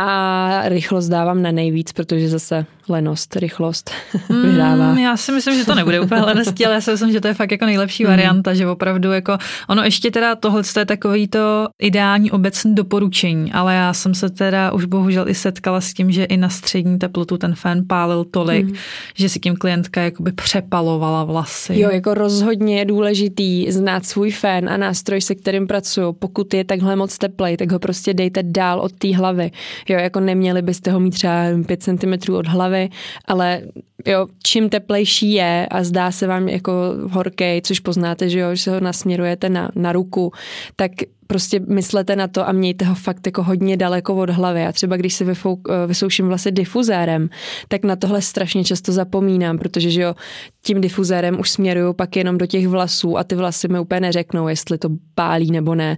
a 0.00 0.68
rychlost 0.68 1.08
dávám 1.08 1.42
na 1.42 1.50
nejvíc, 1.50 1.92
protože 1.92 2.28
zase 2.28 2.66
lenost, 2.88 3.36
rychlost 3.36 3.90
mm, 4.28 4.42
vyhrává. 4.42 4.98
Já 4.98 5.16
si 5.16 5.32
myslím, 5.32 5.58
že 5.58 5.64
to 5.64 5.74
nebude 5.74 6.00
úplně 6.00 6.20
leností, 6.20 6.66
ale 6.66 6.74
já 6.74 6.80
si 6.80 6.90
myslím, 6.90 7.12
že 7.12 7.20
to 7.20 7.28
je 7.28 7.34
fakt 7.34 7.50
jako 7.50 7.66
nejlepší 7.66 8.04
mm. 8.04 8.10
varianta, 8.10 8.54
že 8.54 8.66
opravdu 8.66 9.12
jako, 9.12 9.38
ono 9.68 9.82
ještě 9.82 10.10
teda 10.10 10.34
tohle 10.34 10.62
je 10.78 10.86
takový 10.86 11.28
to 11.28 11.68
ideální 11.82 12.30
obecný 12.30 12.74
doporučení, 12.74 13.52
ale 13.52 13.74
já 13.74 13.92
jsem 13.92 14.14
se 14.14 14.30
teda 14.30 14.72
už 14.72 14.84
bohužel 14.84 15.28
i 15.28 15.34
setkala 15.34 15.80
s 15.80 15.92
tím, 15.92 16.10
že 16.10 16.24
i 16.24 16.36
na 16.36 16.48
střední 16.48 16.98
teplotu 16.98 17.38
ten 17.38 17.54
fén 17.54 17.84
pálil 17.86 18.24
tolik, 18.24 18.66
mm. 18.66 18.74
že 19.14 19.28
si 19.28 19.40
tím 19.40 19.56
klientka 19.56 20.00
jakoby 20.00 20.32
přepalovala 20.32 21.24
vlasy. 21.24 21.80
Jo, 21.80 21.90
jako 21.90 22.14
rozhodně 22.14 22.78
je 22.78 22.84
důležitý 22.84 23.72
znát 23.72 24.06
svůj 24.06 24.30
fén 24.30 24.68
a 24.68 24.76
nástroj, 24.76 25.20
se 25.20 25.34
kterým 25.34 25.66
pracuju. 25.66 26.12
Pokud 26.12 26.54
je 26.54 26.64
takhle 26.64 26.96
moc 26.96 27.18
teplej, 27.18 27.56
tak 27.56 27.72
ho 27.72 27.78
prostě 27.78 28.14
dejte 28.14 28.42
dál 28.42 28.80
od 28.80 28.92
té 28.92 29.16
hlavy. 29.16 29.50
Jo, 29.88 29.98
jako 29.98 30.20
neměli 30.20 30.62
byste 30.62 30.90
ho 30.90 31.00
mít 31.00 31.10
třeba 31.10 31.44
5 31.66 31.82
cm 31.82 32.32
od 32.32 32.46
hlavy, 32.46 32.88
ale 33.24 33.62
jo, 34.06 34.26
čím 34.42 34.68
teplejší 34.68 35.32
je 35.32 35.66
a 35.70 35.84
zdá 35.84 36.10
se 36.10 36.26
vám 36.26 36.48
jako 36.48 36.72
horkej, 37.10 37.62
což 37.62 37.80
poznáte, 37.80 38.28
že 38.28 38.38
jo, 38.38 38.54
že 38.54 38.62
se 38.62 38.70
ho 38.70 38.80
nasměrujete 38.80 39.48
na, 39.48 39.70
na 39.74 39.92
ruku, 39.92 40.32
tak 40.76 40.90
prostě 41.32 41.60
myslete 41.68 42.16
na 42.16 42.28
to 42.28 42.48
a 42.48 42.52
mějte 42.52 42.84
ho 42.84 42.94
fakt 42.94 43.26
jako 43.26 43.42
hodně 43.42 43.76
daleko 43.76 44.14
od 44.14 44.30
hlavy. 44.30 44.66
A 44.66 44.72
třeba 44.72 44.96
když 44.96 45.14
si 45.14 45.24
vyfouk, 45.24 45.68
eh, 45.70 45.86
vysouším 45.86 46.28
vlastně 46.28 46.52
difuzérem, 46.52 47.28
tak 47.68 47.84
na 47.84 47.96
tohle 47.96 48.22
strašně 48.22 48.64
často 48.64 48.92
zapomínám, 48.92 49.58
protože 49.58 49.90
že 49.90 50.02
jo, 50.02 50.14
tím 50.62 50.80
difuzérem 50.80 51.40
už 51.40 51.50
směruju 51.50 51.92
pak 51.92 52.16
jenom 52.16 52.38
do 52.38 52.46
těch 52.46 52.68
vlasů 52.68 53.18
a 53.18 53.24
ty 53.24 53.34
vlasy 53.34 53.68
mi 53.68 53.80
úplně 53.80 54.00
neřeknou, 54.00 54.48
jestli 54.48 54.78
to 54.78 54.88
pálí 55.14 55.50
nebo 55.50 55.74
ne. 55.74 55.96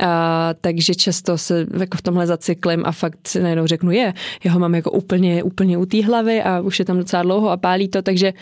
A, 0.00 0.54
takže 0.60 0.94
často 0.94 1.38
se 1.38 1.66
jako 1.78 1.96
v 1.98 2.02
tomhle 2.02 2.26
zacyklím 2.26 2.82
a 2.86 2.92
fakt 2.92 3.28
si 3.28 3.42
najednou 3.42 3.66
řeknu, 3.66 3.90
je, 3.90 4.14
já 4.44 4.52
ho 4.52 4.58
mám 4.58 4.74
jako 4.74 4.90
úplně, 4.90 5.42
úplně 5.42 5.78
u 5.78 5.86
té 5.86 6.04
hlavy 6.04 6.42
a 6.42 6.60
už 6.60 6.78
je 6.78 6.84
tam 6.84 6.98
docela 6.98 7.22
dlouho 7.22 7.50
a 7.50 7.56
pálí 7.56 7.88
to, 7.88 8.02
takže 8.02 8.32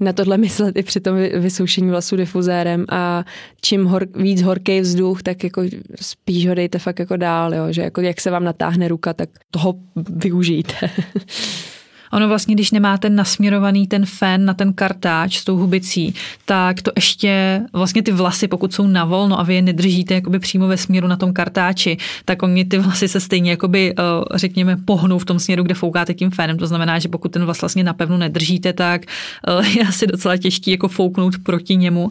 na 0.00 0.12
tohle 0.12 0.38
myslet 0.38 0.76
i 0.76 0.82
při 0.82 1.00
tom 1.00 1.16
vysoušení 1.16 1.90
vlasů 1.90 2.16
difuzérem 2.16 2.84
a 2.88 3.24
čím 3.60 3.84
hor, 3.84 4.06
víc 4.16 4.42
horký 4.42 4.80
vzduch, 4.80 5.22
tak 5.22 5.44
jako 5.44 5.62
spíš 6.00 6.48
ho 6.48 6.54
dejte 6.54 6.78
fakt 6.78 6.98
jako 6.98 7.16
dál, 7.16 7.54
jo, 7.54 7.72
že 7.72 7.82
jako 7.82 8.00
jak 8.00 8.20
se 8.20 8.30
vám 8.30 8.44
natáhne 8.44 8.88
ruka, 8.88 9.12
tak 9.12 9.28
toho 9.50 9.74
využijte. 9.96 10.90
Ono 12.12 12.28
vlastně, 12.28 12.54
když 12.54 12.70
nemáte 12.70 13.10
nasměrovaný 13.10 13.86
ten 13.86 14.06
fén 14.06 14.44
na 14.44 14.54
ten 14.54 14.72
kartáč 14.72 15.38
s 15.38 15.44
tou 15.44 15.56
hubicí, 15.56 16.14
tak 16.44 16.82
to 16.82 16.90
ještě 16.96 17.60
vlastně 17.72 18.02
ty 18.02 18.12
vlasy, 18.12 18.48
pokud 18.48 18.74
jsou 18.74 18.86
na 18.86 19.04
volno 19.04 19.40
a 19.40 19.42
vy 19.42 19.54
je 19.54 19.62
nedržíte 19.62 20.14
jakoby 20.14 20.38
přímo 20.38 20.66
ve 20.68 20.76
směru 20.76 21.08
na 21.08 21.16
tom 21.16 21.32
kartáči, 21.32 21.96
tak 22.24 22.42
oni 22.42 22.64
ty 22.64 22.78
vlasy 22.78 23.08
se 23.08 23.20
stejně 23.20 23.50
jakoby, 23.50 23.94
eh, 23.98 24.02
řekněme, 24.34 24.76
pohnou 24.84 25.18
v 25.18 25.24
tom 25.24 25.38
směru, 25.38 25.62
kde 25.62 25.74
foukáte 25.74 26.14
tím 26.14 26.30
fénem. 26.30 26.58
To 26.58 26.66
znamená, 26.66 26.98
že 26.98 27.08
pokud 27.08 27.32
ten 27.32 27.44
vlas 27.44 27.60
vlastně 27.60 27.84
napevno 27.84 28.18
nedržíte, 28.18 28.72
tak 28.72 29.02
eh, 29.02 29.68
je 29.68 29.82
asi 29.82 30.06
docela 30.06 30.36
těžký 30.36 30.70
jako 30.70 30.88
fouknout 30.88 31.34
proti 31.42 31.76
němu. 31.76 32.10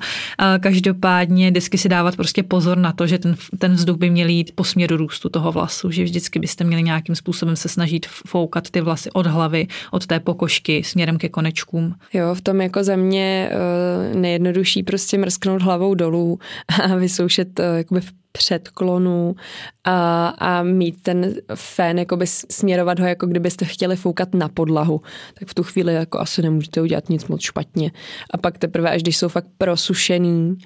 Každopádně 0.60 1.50
vždycky 1.50 1.78
si 1.78 1.90
dávat 1.90 2.16
prostě 2.16 2.44
pozor 2.44 2.78
na 2.78 2.92
to, 2.92 3.08
že 3.08 3.20
ten, 3.20 3.36
ten 3.60 3.74
vzduch 3.74 3.98
by 3.98 4.10
měl 4.10 4.30
jít 4.30 4.52
po 4.56 4.64
směru 4.64 4.98
růstu 4.98 5.30
toho 5.30 5.52
vlasu, 5.52 5.92
že 5.92 6.04
vždycky 6.04 6.40
byste 6.40 6.64
měli 6.64 6.84
nějakým 6.84 7.16
způsobem 7.16 7.56
se 7.56 7.70
snažit 7.70 8.06
foukat 8.06 8.70
ty 8.70 8.82
vlasy 8.82 9.12
od 9.12 9.28
hlavy, 9.28 9.68
od 9.94 10.06
té 10.06 10.20
pokožky 10.20 10.84
směrem 10.84 11.18
ke 11.18 11.30
konečkům. 11.30 11.96
Jo, 12.14 12.36
v 12.36 12.42
tom 12.42 12.62
jako 12.62 12.84
za 12.84 12.96
mě 12.96 13.50
uh, 13.52 14.20
nejjednodušší 14.22 14.84
prostě 14.84 15.18
mrsknout 15.18 15.62
hlavou 15.62 15.94
dolů 15.94 16.40
a 16.84 16.96
vysoušet 16.96 17.60
uh, 17.60 17.66
jakoby 17.78 18.02
v 18.02 18.23
předklonu 18.38 19.36
a, 19.84 20.28
a 20.28 20.63
mít 20.63 21.04
ten 21.04 21.34
fén, 21.56 22.00
jakoby 22.00 22.28
směrovat 22.28 23.00
ho, 23.00 23.06
jako 23.08 23.28
kdybyste 23.28 23.66
chtěli 23.66 23.96
foukat 23.96 24.34
na 24.34 24.50
podlahu, 24.50 25.02
tak 25.40 25.48
v 25.48 25.54
tu 25.54 25.63
chvíli 25.63 25.94
jako 25.94 26.20
asi 26.20 26.42
nemůžete 26.42 26.82
udělat 26.82 27.10
nic 27.10 27.28
moc 27.28 27.42
špatně. 27.42 27.92
A 28.32 28.38
pak 28.38 28.58
teprve, 28.58 28.90
až 28.90 29.02
když 29.02 29.18
jsou 29.18 29.28
fakt 29.28 29.48
prosušený, 29.58 30.58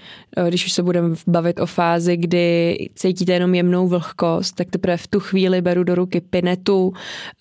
když 0.49 0.65
už 0.65 0.71
se 0.71 0.83
budeme 0.83 1.15
bavit 1.27 1.59
o 1.59 1.65
fázi, 1.65 2.17
kdy 2.17 2.77
cítíte 2.95 3.33
jenom 3.33 3.55
jemnou 3.55 3.87
vlhkost, 3.87 4.55
tak 4.55 4.69
teprve 4.69 4.97
v 4.97 5.07
tu 5.07 5.19
chvíli 5.19 5.61
beru 5.61 5.83
do 5.83 5.95
ruky 5.95 6.21
pinetu 6.21 6.93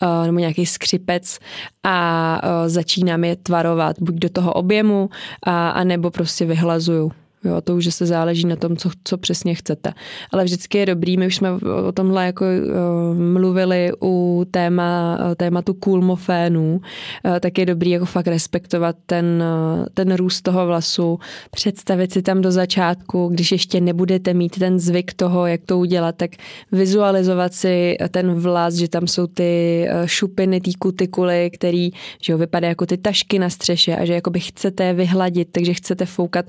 eh, 0.02 0.26
nebo 0.26 0.38
nějaký 0.38 0.66
skřipec 0.66 1.38
a 1.83 2.40
eh, 2.45 2.68
začínám 2.68 3.25
je 3.25 3.37
tvarovat 3.37 3.97
buď 4.00 4.14
do 4.14 4.28
toho 4.28 4.52
objemu, 4.52 5.11
a, 5.42 5.71
a 5.71 5.85
nebo 5.85 6.11
prostě 6.11 6.45
vyhlazuju. 6.45 7.12
Jo, 7.46 7.60
to 7.60 7.76
už 7.76 7.94
se 7.94 8.06
záleží 8.06 8.46
na 8.46 8.56
tom, 8.56 8.76
co, 8.76 8.90
co 9.04 9.18
přesně 9.18 9.54
chcete. 9.54 9.92
Ale 10.32 10.44
vždycky 10.44 10.78
je 10.78 10.86
dobrý, 10.86 11.16
my 11.16 11.26
už 11.26 11.36
jsme 11.36 11.52
o 11.88 11.92
tomhle 11.92 12.26
jako 12.26 12.44
uh, 12.44 13.18
mluvili 13.18 13.92
u 14.02 14.44
téma, 14.50 15.18
uh, 15.20 15.34
tématu 15.34 15.74
kulmofénů, 15.74 16.80
uh, 17.24 17.38
tak 17.40 17.58
je 17.58 17.66
dobrý 17.66 17.90
jako 17.90 18.04
fakt 18.04 18.26
respektovat 18.26 18.96
ten, 19.06 19.42
uh, 19.78 19.86
ten 19.94 20.14
růst 20.14 20.42
toho 20.42 20.66
vlasu, 20.66 21.18
představit 21.50 22.12
si 22.12 22.22
tam 22.22 22.40
do 22.40 22.52
začátku, 22.52 23.28
když 23.28 23.52
ještě 23.52 23.80
nebudete 23.80 24.34
mít 24.34 24.58
ten 24.58 24.78
zvyk 24.78 25.14
toho, 25.14 25.46
jak 25.46 25.60
to 25.66 25.78
udělat, 25.78 26.16
tak 26.16 26.30
vizualizovat 26.72 27.54
si 27.54 27.96
ten 28.10 28.34
vlas, 28.34 28.74
že 28.74 28.88
tam 28.88 29.06
jsou 29.06 29.26
ty 29.26 29.86
šupiny, 30.06 30.60
ty 30.60 30.72
kutikuly, 30.74 31.50
který 31.50 31.90
že 32.22 32.32
jo, 32.32 32.38
vypadá 32.38 32.68
jako 32.68 32.86
ty 32.86 32.96
tašky 32.96 33.38
na 33.38 33.50
střeše 33.50 33.96
a 33.96 34.04
že 34.04 34.14
jakoby 34.14 34.40
chcete 34.40 34.92
vyhladit, 34.92 35.48
takže 35.52 35.74
chcete 35.74 36.06
foukat 36.06 36.46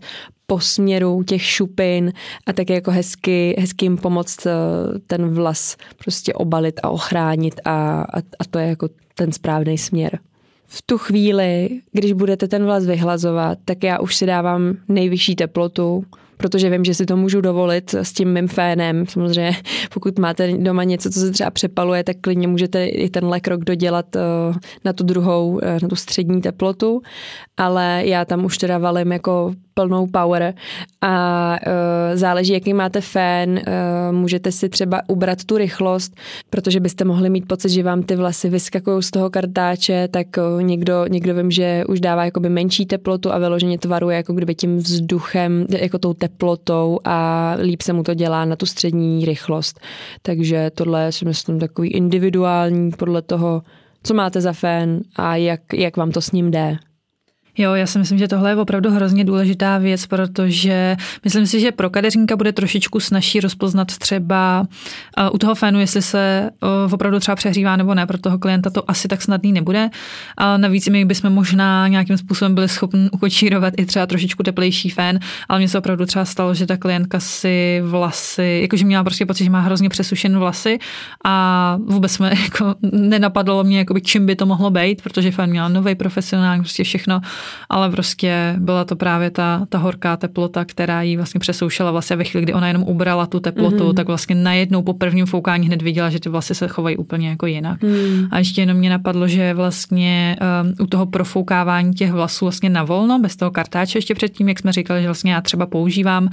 po 0.47 0.59
směru 0.59 1.23
těch 1.23 1.41
šupin 1.41 2.13
a 2.45 2.53
také 2.53 2.73
jako 2.73 2.91
hezky, 2.91 3.55
hezky 3.59 3.85
jim 3.85 3.97
pomoct 3.97 4.45
eh, 4.45 4.51
ten 5.07 5.29
vlas 5.29 5.77
prostě 5.97 6.33
obalit 6.33 6.79
a 6.83 6.89
ochránit 6.89 7.61
a, 7.65 8.01
a, 8.01 8.17
a 8.17 8.45
to 8.51 8.59
je 8.59 8.67
jako 8.67 8.89
ten 9.15 9.31
správný 9.31 9.77
směr. 9.77 10.19
V 10.65 10.81
tu 10.81 10.97
chvíli, 10.97 11.69
když 11.91 12.13
budete 12.13 12.47
ten 12.47 12.65
vlas 12.65 12.85
vyhlazovat, 12.85 13.57
tak 13.65 13.83
já 13.83 13.99
už 13.99 14.15
si 14.15 14.25
dávám 14.25 14.77
nejvyšší 14.87 15.35
teplotu, 15.35 16.05
protože 16.37 16.69
vím, 16.69 16.85
že 16.85 16.93
si 16.93 17.05
to 17.05 17.17
můžu 17.17 17.41
dovolit 17.41 17.93
s 17.93 18.13
tím 18.13 18.33
mým 18.33 18.47
fénem. 18.47 19.05
Samozřejmě, 19.07 19.51
pokud 19.93 20.19
máte 20.19 20.57
doma 20.57 20.83
něco, 20.83 21.09
co 21.09 21.19
se 21.19 21.31
třeba 21.31 21.51
přepaluje, 21.51 22.03
tak 22.03 22.17
klidně 22.21 22.47
můžete 22.47 22.85
i 22.85 23.09
tenhle 23.09 23.39
krok 23.39 23.63
dodělat 23.63 24.15
eh, 24.15 24.19
na 24.85 24.93
tu 24.93 25.03
druhou, 25.03 25.59
eh, 25.63 25.77
na 25.81 25.87
tu 25.87 25.95
střední 25.95 26.41
teplotu, 26.41 27.01
ale 27.57 28.01
já 28.05 28.25
tam 28.25 28.45
už 28.45 28.57
teda 28.57 28.77
valím 28.77 29.11
jako 29.11 29.53
plnou 29.77 30.07
power 30.07 30.53
a 31.01 31.55
uh, 31.67 32.17
záleží, 32.17 32.53
jaký 32.53 32.73
máte 32.73 33.01
fén, 33.01 33.49
uh, 33.49 34.15
můžete 34.15 34.51
si 34.51 34.69
třeba 34.69 35.01
ubrat 35.07 35.45
tu 35.45 35.57
rychlost, 35.57 36.15
protože 36.49 36.79
byste 36.79 37.05
mohli 37.05 37.29
mít 37.29 37.47
pocit, 37.47 37.69
že 37.69 37.83
vám 37.83 38.03
ty 38.03 38.15
vlasy 38.15 38.49
vyskakují 38.49 39.03
z 39.03 39.11
toho 39.11 39.29
kartáče, 39.29 40.07
tak 40.07 40.27
uh, 40.37 40.63
někdo, 40.63 41.05
někdo 41.07 41.35
vím, 41.35 41.51
že 41.51 41.83
už 41.89 41.99
dává 41.99 42.25
jakoby 42.25 42.49
menší 42.49 42.85
teplotu 42.85 43.33
a 43.33 43.37
vyloženě 43.37 43.77
tvaruje 43.77 44.17
jako 44.17 44.33
kdyby 44.33 44.55
tím 44.55 44.77
vzduchem, 44.77 45.65
jako 45.69 45.99
tou 45.99 46.13
teplotou 46.13 46.26
a 47.03 47.55
líp 47.61 47.81
se 47.81 47.93
mu 47.93 48.03
to 48.03 48.13
dělá 48.13 48.45
na 48.45 48.55
tu 48.55 48.65
střední 48.65 49.25
rychlost. 49.25 49.79
Takže 50.21 50.71
tohle 50.75 51.03
je 51.03 51.11
si 51.11 51.25
myslím 51.25 51.59
takový 51.59 51.89
individuální 51.89 52.91
podle 52.91 53.21
toho, 53.21 53.61
co 54.03 54.13
máte 54.13 54.41
za 54.41 54.53
fén 54.53 55.01
a 55.15 55.35
jak, 55.35 55.61
jak 55.73 55.97
vám 55.97 56.11
to 56.11 56.21
s 56.21 56.31
ním 56.31 56.51
jde. 56.51 56.77
Jo, 57.57 57.73
já 57.73 57.85
si 57.85 57.99
myslím, 57.99 58.17
že 58.17 58.27
tohle 58.27 58.49
je 58.51 58.55
opravdu 58.55 58.91
hrozně 58.91 59.25
důležitá 59.25 59.77
věc, 59.77 60.05
protože 60.05 60.97
myslím 61.23 61.47
si, 61.47 61.59
že 61.59 61.71
pro 61.71 61.89
kadeřníka 61.89 62.35
bude 62.35 62.51
trošičku 62.51 62.99
snažší 62.99 63.39
rozpoznat 63.39 63.97
třeba 63.97 64.67
uh, 65.19 65.29
u 65.35 65.37
toho 65.37 65.55
fénu, 65.55 65.79
jestli 65.79 66.01
se 66.01 66.49
uh, 66.87 66.93
opravdu 66.93 67.19
třeba 67.19 67.35
přehřívá 67.35 67.75
nebo 67.75 67.93
ne, 67.93 68.07
pro 68.07 68.17
toho 68.17 68.37
klienta 68.37 68.69
to 68.69 68.91
asi 68.91 69.07
tak 69.07 69.21
snadný 69.21 69.51
nebude. 69.51 69.89
A 70.37 70.57
navíc 70.57 70.87
my 70.87 71.05
bychom 71.05 71.33
možná 71.33 71.87
nějakým 71.87 72.17
způsobem 72.17 72.55
byli 72.55 72.69
schopni 72.69 73.09
ukočírovat 73.11 73.73
i 73.77 73.85
třeba 73.85 74.05
trošičku 74.05 74.43
teplejší 74.43 74.89
fén, 74.89 75.19
ale 75.49 75.59
mně 75.59 75.69
se 75.69 75.77
opravdu 75.77 76.05
třeba 76.05 76.25
stalo, 76.25 76.53
že 76.53 76.65
ta 76.65 76.77
klientka 76.77 77.19
si 77.19 77.81
vlasy, 77.85 78.59
jakože 78.61 78.85
měla 78.85 79.03
prostě 79.03 79.25
pocit, 79.25 79.43
že 79.43 79.49
má 79.49 79.59
hrozně 79.59 79.89
přesušené 79.89 80.39
vlasy 80.39 80.79
a 81.25 81.77
vůbec 81.85 82.11
jsme 82.11 82.31
jako 82.43 82.75
nenapadlo 82.91 83.63
mě, 83.63 83.77
jakoby, 83.77 84.01
čím 84.01 84.25
by 84.25 84.35
to 84.35 84.45
mohlo 84.45 84.69
být, 84.69 85.01
protože 85.01 85.31
fén 85.31 85.49
měla 85.49 85.67
nový 85.67 85.95
profesionální, 85.95 86.61
prostě 86.61 86.83
všechno 86.83 87.21
ale 87.69 87.89
prostě 87.89 88.55
byla 88.57 88.85
to 88.85 88.95
právě 88.95 89.31
ta, 89.31 89.65
ta 89.69 89.77
horká 89.77 90.17
teplota, 90.17 90.65
která 90.65 91.01
jí 91.01 91.17
vlastně 91.17 91.39
přesoušela 91.39 91.91
vlasy 91.91 92.13
a 92.13 92.17
ve 92.17 92.23
chvíli, 92.23 92.43
kdy 92.43 92.53
ona 92.53 92.67
jenom 92.67 92.83
ubrala 92.83 93.25
tu 93.25 93.39
teplotu, 93.39 93.77
mm-hmm. 93.77 93.93
tak 93.93 94.07
vlastně 94.07 94.35
najednou 94.35 94.81
po 94.81 94.93
prvním 94.93 95.25
foukání 95.25 95.67
hned 95.67 95.81
viděla, 95.81 96.09
že 96.09 96.19
ty 96.19 96.29
vlasy 96.29 96.55
se 96.55 96.67
chovají 96.67 96.97
úplně 96.97 97.29
jako 97.29 97.45
jinak. 97.45 97.83
Mm. 97.83 98.27
A 98.31 98.37
ještě 98.37 98.61
jenom 98.61 98.77
mě 98.77 98.89
napadlo, 98.89 99.27
že 99.27 99.53
vlastně 99.53 100.35
um, 100.63 100.73
u 100.79 100.87
toho 100.87 101.05
profoukávání 101.05 101.93
těch 101.93 102.11
vlasů 102.11 102.45
vlastně 102.45 102.69
na 102.69 102.83
volno, 102.83 103.19
bez 103.19 103.35
toho 103.35 103.51
kartáče 103.51 103.97
ještě 103.97 104.15
předtím, 104.15 104.49
jak 104.49 104.59
jsme 104.59 104.71
říkali, 104.71 105.01
že 105.01 105.07
vlastně 105.07 105.33
já 105.33 105.41
třeba 105.41 105.65
používám 105.65 106.23
uh, 106.23 106.29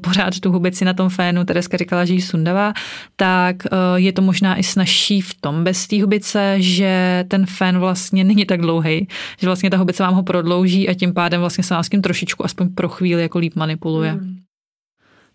pořád 0.00 0.40
tu 0.40 0.52
hubici 0.52 0.84
na 0.84 0.94
tom 0.94 1.08
fénu, 1.08 1.44
Tereska 1.44 1.76
říkala, 1.76 2.04
že 2.04 2.14
ji 2.14 2.22
sundavá, 2.22 2.72
tak 3.16 3.56
uh, 3.72 3.78
je 3.96 4.12
to 4.12 4.22
možná 4.22 4.56
i 4.56 4.62
snažší 4.62 5.20
v 5.20 5.34
tom 5.40 5.64
bez 5.64 5.86
té 5.86 6.02
hubice, 6.02 6.54
že 6.58 7.24
ten 7.28 7.46
fén 7.46 7.78
vlastně 7.78 8.24
není 8.24 8.44
tak 8.44 8.60
dlouhý, 8.60 9.08
že 9.40 9.46
vlastně 9.46 9.70
ta 9.70 9.76
hubice 9.76 10.02
vám 10.02 10.14
ho 10.14 10.22
prodlouží 10.32 10.88
a 10.88 10.94
tím 10.94 11.14
pádem 11.14 11.40
vlastně 11.40 11.64
se 11.64 11.74
nás 11.74 11.86
s 11.86 11.88
tím 11.88 12.02
trošičku 12.02 12.44
aspoň 12.44 12.74
pro 12.74 12.88
chvíli 12.88 13.22
jako 13.22 13.38
líp 13.38 13.54
manipuluje. 13.56 14.10
Hmm. 14.10 14.36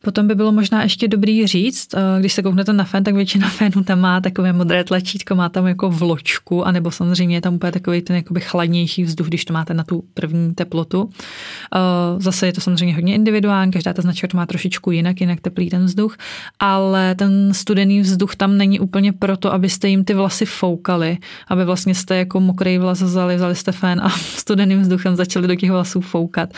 Potom 0.02 0.28
by 0.28 0.36
bylo 0.36 0.52
možná 0.52 0.84
ještě 0.84 1.08
dobrý 1.08 1.48
říct, 1.48 1.94
eh, 1.94 2.20
když 2.20 2.34
se 2.34 2.44
kouknete 2.44 2.74
na 2.74 2.84
fén, 2.84 3.04
tak 3.04 3.16
většina 3.16 3.50
fénů 3.58 3.84
tam 3.84 4.00
má 4.00 4.22
takové 4.22 4.54
modré 4.54 4.84
tlačítko, 4.84 5.36
má 5.36 5.50
tam 5.50 5.68
jako 5.68 5.90
vločku, 5.90 6.68
anebo 6.68 6.92
samozřejmě 6.92 7.38
je 7.38 7.42
tam 7.42 7.54
úplně 7.54 7.72
takový 7.72 8.02
ten 8.02 8.16
jakoby 8.16 8.42
chladnější 8.42 9.04
vzduch, 9.04 9.28
když 9.28 9.46
to 9.46 9.54
máte 9.54 9.74
na 9.74 9.84
tu 9.84 10.04
první 10.14 10.54
teplotu. 10.54 11.10
Eh, 11.76 11.80
zase 12.18 12.46
je 12.46 12.54
to 12.54 12.62
samozřejmě 12.62 12.96
hodně 12.96 13.16
individuální, 13.16 13.72
každá 13.72 13.94
ta 13.94 14.02
značka 14.02 14.28
to 14.28 14.38
má 14.38 14.46
trošičku 14.46 14.92
jinak, 14.92 15.22
jinak 15.22 15.42
teplý 15.42 15.70
ten 15.70 15.86
vzduch, 15.86 16.18
ale 16.60 17.16
ten 17.16 17.54
studený 17.54 18.00
vzduch 18.02 18.36
tam 18.36 18.58
není 18.58 18.80
úplně 18.80 19.14
proto, 19.14 19.54
abyste 19.54 19.90
jim 19.90 20.04
ty 20.04 20.14
vlasy 20.14 20.46
foukali, 20.46 21.18
aby 21.48 21.66
vlastně 21.66 21.96
jste 21.96 22.18
jako 22.18 22.40
mokrý 22.40 22.78
vlas 22.78 23.02
vzali, 23.02 23.36
vzali 23.36 23.56
jste 23.56 23.72
fén 23.72 24.02
a 24.04 24.10
studeným 24.20 24.82
vzduchem 24.82 25.16
začali 25.16 25.48
do 25.48 25.56
těch 25.56 25.72
vlasů 25.72 26.02
foukat. 26.02 26.50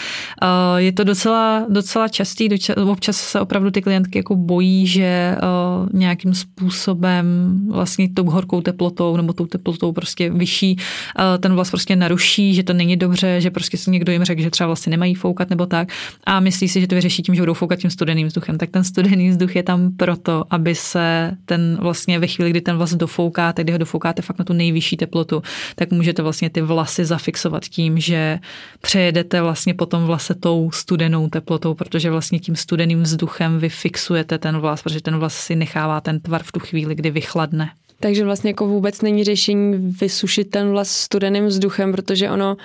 Eh, 0.42 0.82
je 0.82 0.92
to 0.92 1.04
docela, 1.04 1.66
docela 1.70 2.08
častý, 2.08 2.50
občas 2.76 3.29
se 3.30 3.40
opravdu 3.40 3.72
ty 3.72 3.82
klientky 3.82 4.20
jako 4.20 4.36
bojí, 4.36 4.88
že 4.88 5.36
uh, 5.36 5.90
nějakým 6.00 6.34
způsobem 6.34 7.26
vlastně 7.72 8.10
tou 8.14 8.30
horkou 8.30 8.62
teplotou 8.62 9.18
nebo 9.18 9.34
tou 9.34 9.46
teplotou 9.46 9.92
prostě 9.92 10.30
vyšší 10.30 10.76
uh, 10.76 11.24
ten 11.40 11.54
vlas 11.54 11.70
prostě 11.70 11.96
naruší, 11.96 12.54
že 12.54 12.64
to 12.64 12.74
není 12.74 12.98
dobře, 12.98 13.42
že 13.42 13.52
prostě 13.52 13.78
si 13.78 13.92
někdo 13.92 14.12
jim 14.12 14.24
řekl, 14.24 14.42
že 14.42 14.50
třeba 14.50 14.68
vlastně 14.68 14.90
nemají 14.90 15.16
foukat 15.16 15.50
nebo 15.50 15.66
tak 15.66 15.90
a 16.24 16.40
myslí 16.40 16.68
si, 16.70 16.82
že 16.82 16.88
to 16.88 16.96
vyřeší 16.96 17.24
tím, 17.24 17.36
že 17.36 17.42
budou 17.42 17.54
foukat 17.54 17.80
tím 17.80 17.90
studeným 17.90 18.28
vzduchem. 18.28 18.58
Tak 18.58 18.70
ten 18.70 18.84
studený 18.84 19.30
vzduch 19.30 19.56
je 19.56 19.64
tam 19.64 19.92
proto, 19.98 20.44
aby 20.50 20.76
se 20.76 21.32
ten 21.46 21.78
vlastně 21.82 22.20
ve 22.20 22.28
chvíli, 22.28 22.50
kdy 22.50 22.62
ten 22.62 22.78
vlas 22.78 22.94
dofoukáte, 22.94 23.64
kdy 23.64 23.72
ho 23.72 23.78
dofoukáte 23.78 24.22
fakt 24.22 24.40
na 24.40 24.46
tu 24.46 24.54
nejvyšší 24.54 24.98
teplotu, 24.98 25.42
tak 25.76 25.92
můžete 25.92 26.22
vlastně 26.22 26.50
ty 26.50 26.62
vlasy 26.62 27.06
zafixovat 27.06 27.66
tím, 27.66 28.00
že 28.00 28.40
přejedete 28.82 29.42
vlastně 29.42 29.74
potom 29.74 30.04
vlase 30.04 30.36
tou 30.36 30.72
studenou 30.72 31.28
teplotou, 31.28 31.74
protože 31.74 32.12
vlastně 32.12 32.40
tím 32.40 32.56
studeným 32.56 33.04
vzduchem 33.04 33.19
vy 33.60 33.70
fixujete 33.70 34.38
ten 34.38 34.58
vlas, 34.58 34.84
protože 34.84 35.02
ten 35.02 35.18
vlas 35.18 35.36
si 35.36 35.56
nechává 35.56 36.02
ten 36.02 36.20
tvar 36.20 36.44
v 36.44 36.52
tu 36.52 36.60
chvíli, 36.60 36.96
kdy 36.96 37.12
vychladne. 37.12 37.72
Takže 38.00 38.26
vlastně 38.26 38.50
jako 38.50 38.68
vůbec 38.68 39.02
není 39.02 39.24
řešení 39.24 39.94
vysušit 40.02 40.50
ten 40.50 40.70
vlas 40.70 40.90
studeným 40.90 41.46
vzduchem, 41.46 41.92
protože 41.92 42.30
ono 42.30 42.58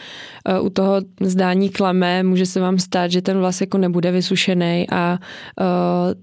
uh, 0.59 0.66
u 0.66 0.70
toho 0.70 0.94
zdání 1.20 1.68
klame 1.68 2.23
může 2.23 2.47
se 2.47 2.61
vám 2.61 2.79
stát, 2.79 3.11
že 3.11 3.23
ten 3.23 3.38
vlas 3.38 3.61
jako 3.61 3.79
nebude 3.79 4.12
vysušený 4.12 4.87
a 4.90 5.18
uh, 5.61 5.66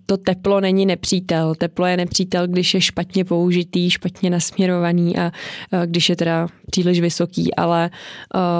to 0.05 0.17
teplo 0.17 0.61
není 0.61 0.85
nepřítel. 0.85 1.55
Teplo 1.55 1.85
je 1.85 1.97
nepřítel, 1.97 2.47
když 2.47 2.73
je 2.73 2.81
špatně 2.81 3.25
použitý, 3.25 3.89
špatně 3.89 4.29
nasměrovaný 4.29 5.17
a 5.17 5.31
uh, 5.73 5.85
když 5.85 6.09
je 6.09 6.15
teda 6.15 6.47
příliš 6.71 7.01
vysoký, 7.01 7.55
ale 7.55 7.89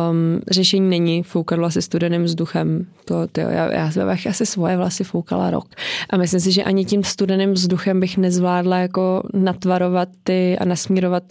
um, 0.10 0.42
řešení 0.52 0.90
není 0.90 1.24
foukat 1.24 1.60
vlasy 1.60 1.82
studeným 1.82 2.24
vzduchem. 2.24 2.86
To, 3.06 3.28
to, 3.32 3.40
já, 3.40 3.74
já 3.74 3.92
bych 4.12 4.28
asi 4.28 4.46
svoje 4.46 4.78
vlasy 4.78 5.04
foukala 5.04 5.50
rok. 5.50 5.66
A 6.10 6.18
myslím 6.18 6.40
si, 6.40 6.52
že 6.52 6.64
ani 6.64 6.86
tím 6.86 7.04
studeným 7.04 7.52
vzduchem 7.52 8.00
bych 8.00 8.18
nezvládla 8.18 8.78
jako 8.78 9.24
natvarovat 9.34 10.10
ty 10.24 10.41
a 10.60 10.66
nasmírovat 10.66 11.24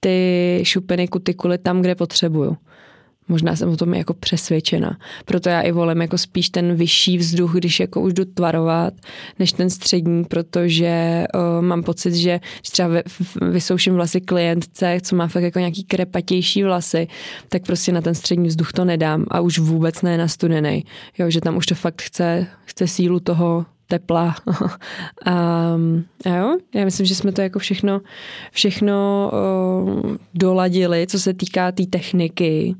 ty 0.00 0.60
šupiny 0.62 1.08
kutikuly 1.08 1.58
tam, 1.58 1.80
kde 1.80 1.94
potřebuju. 1.94 2.56
Možná 3.28 3.56
jsem 3.56 3.68
o 3.68 3.76
tom 3.76 3.94
jako 3.94 4.14
přesvědčena. 4.14 4.98
Proto 5.24 5.48
já 5.48 5.60
i 5.60 5.72
volím 5.72 6.00
jako 6.00 6.18
spíš 6.18 6.50
ten 6.50 6.74
vyšší 6.74 7.18
vzduch, 7.18 7.54
když 7.54 7.80
jako 7.80 8.00
už 8.00 8.12
jdu 8.12 8.24
tvarovat, 8.24 8.94
než 9.38 9.52
ten 9.52 9.70
střední, 9.70 10.24
protože 10.24 11.24
uh, 11.34 11.64
mám 11.64 11.82
pocit, 11.82 12.14
že 12.14 12.40
když 12.60 12.70
třeba 12.70 12.88
vy, 12.88 13.02
vysouším 13.50 13.94
vlasy 13.94 14.20
klientce, 14.20 14.98
co 15.02 15.16
má 15.16 15.28
fakt 15.28 15.42
jako 15.42 15.58
nějaký 15.58 15.84
krepatější 15.84 16.62
vlasy, 16.62 17.08
tak 17.48 17.62
prostě 17.66 17.92
na 17.92 18.00
ten 18.00 18.14
střední 18.14 18.48
vzduch 18.48 18.72
to 18.72 18.84
nedám 18.84 19.26
a 19.28 19.40
už 19.40 19.58
vůbec 19.58 20.02
ne 20.02 20.18
na 20.18 20.28
studený. 20.28 20.84
Jo, 21.18 21.30
že 21.30 21.40
tam 21.40 21.56
už 21.56 21.66
to 21.66 21.74
fakt 21.74 22.02
chce, 22.02 22.46
chce 22.64 22.86
sílu 22.86 23.20
toho 23.20 23.66
tepla. 23.98 24.34
a, 25.24 25.32
a 26.24 26.28
jo, 26.28 26.56
já 26.74 26.84
myslím, 26.84 27.06
že 27.06 27.14
jsme 27.14 27.32
to 27.32 27.40
jako 27.40 27.58
všechno, 27.58 28.00
všechno 28.52 29.30
uh, 29.32 30.16
doladili, 30.34 31.06
co 31.06 31.18
se 31.18 31.34
týká 31.34 31.72
té 31.72 31.86
techniky. 31.86 32.74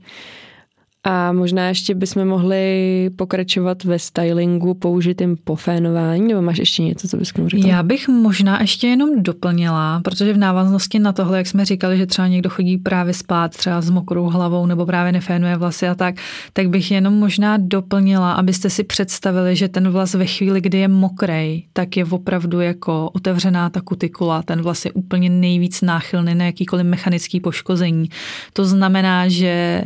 A 1.06 1.32
možná 1.32 1.68
ještě 1.68 1.94
bychom 1.94 2.24
mohli 2.24 3.10
pokračovat 3.16 3.84
ve 3.84 3.98
stylingu 3.98 4.74
použitým 4.74 5.36
pofénování, 5.44 6.28
nebo 6.28 6.42
máš 6.42 6.58
ještě 6.58 6.82
něco, 6.82 7.08
co 7.08 7.16
bys 7.16 7.32
k 7.32 7.36
tomu 7.36 7.48
řekla? 7.48 7.68
Já 7.68 7.82
bych 7.82 8.08
možná 8.08 8.60
ještě 8.60 8.86
jenom 8.86 9.22
doplnila, 9.22 10.00
protože 10.04 10.32
v 10.32 10.38
návaznosti 10.38 10.98
na 10.98 11.12
tohle, 11.12 11.38
jak 11.38 11.46
jsme 11.46 11.64
říkali, 11.64 11.98
že 11.98 12.06
třeba 12.06 12.28
někdo 12.28 12.50
chodí 12.50 12.78
právě 12.78 13.14
spát 13.14 13.56
třeba 13.56 13.80
s 13.80 13.90
mokrou 13.90 14.24
hlavou 14.24 14.66
nebo 14.66 14.86
právě 14.86 15.12
nefénuje 15.12 15.56
vlasy 15.56 15.88
a 15.88 15.94
tak, 15.94 16.14
tak 16.52 16.68
bych 16.68 16.90
jenom 16.90 17.14
možná 17.14 17.56
doplnila, 17.56 18.32
abyste 18.32 18.70
si 18.70 18.84
představili, 18.84 19.56
že 19.56 19.68
ten 19.68 19.88
vlas 19.88 20.14
ve 20.14 20.26
chvíli, 20.26 20.60
kdy 20.60 20.78
je 20.78 20.88
mokrej, 20.88 21.64
tak 21.72 21.96
je 21.96 22.04
opravdu 22.04 22.60
jako 22.60 23.10
otevřená 23.12 23.70
ta 23.70 23.80
kutikula, 23.80 24.42
ten 24.42 24.62
vlas 24.62 24.84
je 24.84 24.92
úplně 24.92 25.30
nejvíc 25.30 25.82
náchylný 25.82 26.34
na 26.34 26.44
jakýkoliv 26.44 26.86
mechanický 26.86 27.40
poškození. 27.40 28.08
To 28.52 28.64
znamená, 28.64 29.28
že 29.28 29.84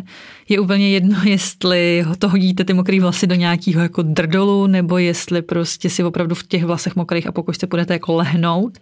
je 0.48 0.60
úplně 0.60 0.90
jedno, 0.90 1.07
jestli 1.24 2.04
to 2.18 2.28
hodíte 2.28 2.64
ty 2.64 2.72
mokré 2.72 3.00
vlasy 3.00 3.26
do 3.26 3.34
nějakého 3.34 3.82
jako 3.82 4.02
drdolu, 4.02 4.66
nebo 4.66 4.98
jestli 4.98 5.42
prostě 5.42 5.90
si 5.90 6.04
opravdu 6.04 6.34
v 6.34 6.46
těch 6.46 6.64
vlasech 6.64 6.96
mokrých 6.96 7.26
a 7.26 7.32
pokud 7.32 7.60
se 7.60 7.66
budete 7.66 7.92
jako 7.92 8.14
lehnout. 8.14 8.78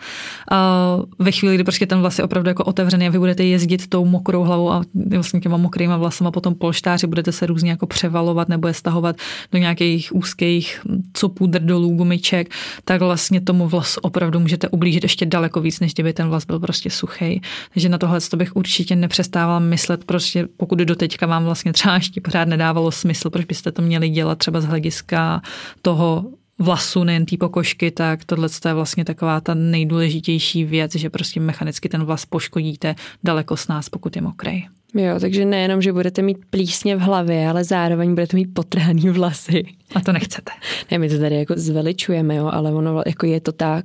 A 0.51 0.97
ve 1.19 1.33
chvíli, 1.33 1.55
kdy 1.55 1.65
prostě 1.65 1.87
ten 1.87 2.01
vlas 2.01 2.19
je 2.19 2.25
opravdu 2.25 2.49
jako 2.49 2.65
otevřený 2.65 3.07
a 3.07 3.11
vy 3.11 3.19
budete 3.19 3.45
jezdit 3.45 3.87
tou 3.87 4.05
mokrou 4.05 4.43
hlavou 4.43 4.71
a 4.71 4.83
vlastně 5.11 5.41
těma 5.41 5.57
mokrýma 5.57 5.97
vlasama 5.97 6.31
potom 6.31 6.55
polštáři 6.55 7.07
budete 7.07 7.33
se 7.33 7.47
různě 7.47 7.71
jako 7.71 7.87
převalovat 7.87 8.49
nebo 8.49 8.69
je 8.69 8.75
stahovat 8.75 9.17
do 9.53 9.59
nějakých 9.59 10.15
úzkých 10.15 10.81
copů, 11.13 11.47
drdolů, 11.47 11.97
gumiček, 11.97 12.49
tak 12.85 13.01
vlastně 13.01 13.41
tomu 13.41 13.69
vlasu 13.69 14.01
opravdu 14.03 14.41
můžete 14.41 14.69
ublížit 14.69 15.03
ještě 15.03 15.27
daleko 15.27 15.61
víc, 15.61 15.81
než 15.81 15.95
kdyby 15.95 16.13
ten 16.13 16.29
vlas 16.29 16.45
byl 16.45 16.61
prostě 16.61 16.91
suchý. 16.91 17.41
Takže 17.75 17.89
na 17.89 17.99
tohle 17.99 18.21
to 18.21 18.37
bych 18.37 18.57
určitě 18.57 18.97
nepřestávala 18.97 19.59
myslet, 19.59 20.05
prostě 20.05 20.49
pokud 20.57 20.79
do 20.79 20.97
teďka 20.97 21.27
vám 21.27 21.45
vlastně 21.45 21.73
třeba 21.73 21.95
pořád 22.21 22.49
nedávalo 22.49 22.91
smysl, 22.91 23.31
proč 23.31 23.45
byste 23.45 23.73
to 23.73 23.83
měli 23.83 24.09
dělat 24.09 24.39
třeba 24.39 24.61
z 24.61 24.65
hlediska 24.65 25.43
toho 25.83 26.25
vlasu, 26.59 27.05
nejen 27.05 27.27
té 27.27 27.37
pokožky, 27.37 27.91
tak 27.91 28.25
tohle 28.25 28.49
je 28.69 28.75
vlastně 28.75 29.05
taková 29.05 29.41
ta 29.41 29.55
nejdůležitější 29.55 30.65
věc, 30.65 30.95
že 30.95 31.11
prostě 31.11 31.41
mechanicky 31.41 31.89
ten 31.89 32.05
vlas 32.05 32.27
poškodíte 32.27 32.95
daleko 33.25 33.57
s 33.57 33.69
nás, 33.69 33.89
pokud 33.89 34.17
je 34.17 34.23
mokrý. 34.23 34.65
Jo, 34.95 35.21
takže 35.21 35.45
nejenom, 35.45 35.83
že 35.83 35.93
budete 35.93 36.23
mít 36.23 36.39
plísně 36.51 36.97
v 36.97 37.01
hlavě, 37.01 37.49
ale 37.49 37.65
zároveň 37.65 38.15
budete 38.15 38.37
mít 38.37 38.55
potrhaný 38.55 39.09
vlasy. 39.11 39.65
A 39.95 40.01
to 40.01 40.13
nechcete. 40.13 40.53
Ne, 40.91 40.99
my 40.99 41.09
to 41.09 41.19
tady 41.19 41.37
jako 41.37 41.55
zveličujeme, 41.57 42.35
jo, 42.35 42.51
ale 42.53 42.73
ono 42.73 43.03
jako 43.07 43.27
je 43.27 43.41
to 43.41 43.53
tak. 43.53 43.85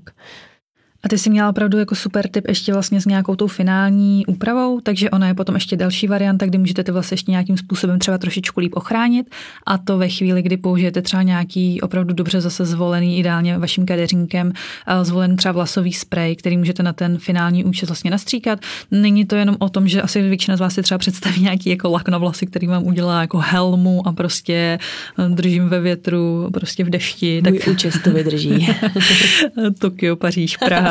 A 1.04 1.10
ty 1.10 1.18
jsi 1.18 1.30
měla 1.30 1.50
opravdu 1.50 1.78
jako 1.78 1.96
super 1.96 2.28
tip 2.28 2.48
ještě 2.48 2.74
vlastně 2.74 3.02
s 3.02 3.06
nějakou 3.06 3.36
tou 3.36 3.48
finální 3.48 4.26
úpravou, 4.26 4.80
takže 4.80 5.10
ona 5.10 5.28
je 5.28 5.34
potom 5.34 5.56
ještě 5.56 5.78
další 5.78 6.08
varianta, 6.08 6.46
kdy 6.46 6.58
můžete 6.58 6.84
ty 6.84 6.92
vlastně 6.92 7.14
ještě 7.14 7.32
nějakým 7.32 7.58
způsobem 7.58 8.00
třeba 8.00 8.18
trošičku 8.18 8.60
líp 8.60 8.72
ochránit 8.76 9.36
a 9.66 9.78
to 9.78 9.98
ve 9.98 10.10
chvíli, 10.10 10.42
kdy 10.42 10.58
použijete 10.58 11.02
třeba 11.02 11.24
nějaký 11.24 11.82
opravdu 11.82 12.14
dobře 12.14 12.42
zase 12.42 12.66
zvolený, 12.66 13.20
ideálně 13.20 13.58
vaším 13.58 13.86
kadeřínkem, 13.86 14.54
eh, 14.88 15.06
zvolený 15.06 15.36
třeba 15.36 15.52
vlasový 15.52 15.94
sprej, 15.94 16.36
který 16.36 16.58
můžete 16.58 16.84
na 16.84 16.94
ten 16.94 17.18
finální 17.18 17.64
účet 17.64 17.90
vlastně 17.90 18.12
nastříkat. 18.12 18.60
Není 18.92 19.26
to 19.26 19.36
jenom 19.36 19.56
o 19.60 19.70
tom, 19.70 19.88
že 19.88 20.02
asi 20.02 20.22
většina 20.22 20.58
z 20.58 20.60
vás 20.60 20.74
si 20.74 20.84
třeba 20.84 20.98
představí 20.98 21.42
nějaký 21.42 21.70
jako 21.70 21.90
lak 21.90 22.10
na 22.10 22.18
vlasy, 22.18 22.46
který 22.46 22.68
vám 22.68 22.84
udělá 22.84 23.22
jako 23.22 23.38
helmu 23.38 24.08
a 24.08 24.12
prostě 24.12 24.80
eh, 25.20 25.30
držím 25.30 25.70
ve 25.70 25.80
větru, 25.80 26.50
prostě 26.54 26.84
v 26.84 26.90
dešti. 26.90 27.42
Můj 27.46 27.60
tak 27.60 27.68
účest 27.68 28.04
to 28.04 28.12
vydrží. 28.12 28.68
Tokio, 29.80 30.16
Paříž, 30.16 30.58
Praha 30.58 30.91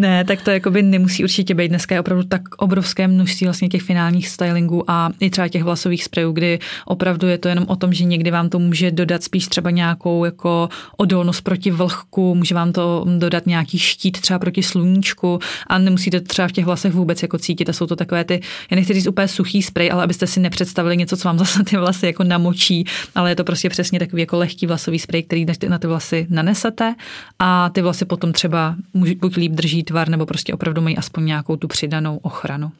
ne, 0.00 0.24
tak 0.24 0.42
to 0.42 0.50
jakoby 0.50 0.82
nemusí 0.82 1.24
určitě 1.24 1.54
být. 1.54 1.68
Dneska 1.68 1.94
je 1.94 2.00
opravdu 2.00 2.24
tak 2.24 2.42
obrovské 2.56 3.08
množství 3.08 3.46
vlastně 3.46 3.68
těch 3.68 3.82
finálních 3.82 4.28
stylingů 4.28 4.90
a 4.90 5.10
i 5.20 5.30
třeba 5.30 5.48
těch 5.48 5.62
vlasových 5.62 6.04
sprejů, 6.04 6.32
kdy 6.32 6.58
opravdu 6.84 7.26
je 7.26 7.38
to 7.38 7.48
jenom 7.48 7.64
o 7.68 7.76
tom, 7.76 7.92
že 7.92 8.04
někdy 8.04 8.30
vám 8.30 8.48
to 8.48 8.58
může 8.58 8.90
dodat 8.90 9.22
spíš 9.22 9.48
třeba 9.48 9.70
nějakou 9.70 10.24
jako 10.24 10.68
odolnost 10.96 11.40
proti 11.40 11.70
vlhku, 11.70 12.34
může 12.34 12.54
vám 12.54 12.72
to 12.72 13.04
dodat 13.18 13.46
nějaký 13.46 13.78
štít 13.78 14.20
třeba 14.20 14.38
proti 14.38 14.62
sluníčku 14.62 15.38
a 15.66 15.78
nemusíte 15.78 16.20
třeba 16.20 16.48
v 16.48 16.52
těch 16.52 16.64
vlasech 16.64 16.92
vůbec 16.92 17.22
jako 17.22 17.38
cítit. 17.38 17.68
A 17.68 17.72
jsou 17.72 17.86
to 17.86 17.96
takové 17.96 18.24
ty, 18.24 18.40
já 18.70 18.74
nechci 18.74 18.94
říct 18.94 19.06
úplně 19.06 19.28
suchý 19.28 19.62
sprej, 19.62 19.90
ale 19.92 20.04
abyste 20.04 20.26
si 20.26 20.40
nepředstavili 20.40 20.96
něco, 20.96 21.16
co 21.16 21.28
vám 21.28 21.38
zase 21.44 21.64
ty 21.64 21.76
vlasy 21.76 22.06
jako 22.06 22.24
namočí, 22.24 22.84
ale 23.14 23.30
je 23.30 23.36
to 23.36 23.44
prostě 23.44 23.68
přesně 23.68 23.98
takový 23.98 24.22
jako 24.22 24.38
lehký 24.38 24.66
vlasový 24.66 24.98
sprej, 24.98 25.22
který 25.22 25.46
na 25.68 25.78
ty 25.78 25.86
vlasy 25.86 26.26
nanesete 26.30 26.94
a 27.38 27.70
ty 27.70 27.82
vlasy 27.82 28.04
potom 28.04 28.32
třeba 28.32 28.76
buď 28.94 29.36
líp 29.36 29.52
drží 29.52 29.82
tvar, 29.90 30.08
nebo 30.08 30.26
prostě 30.26 30.54
opravdu 30.54 30.82
mají 30.82 30.96
aspoň 30.96 31.24
nějakou 31.24 31.56
tu 31.56 31.68
přidanou 31.68 32.18
ochranu. 32.22 32.70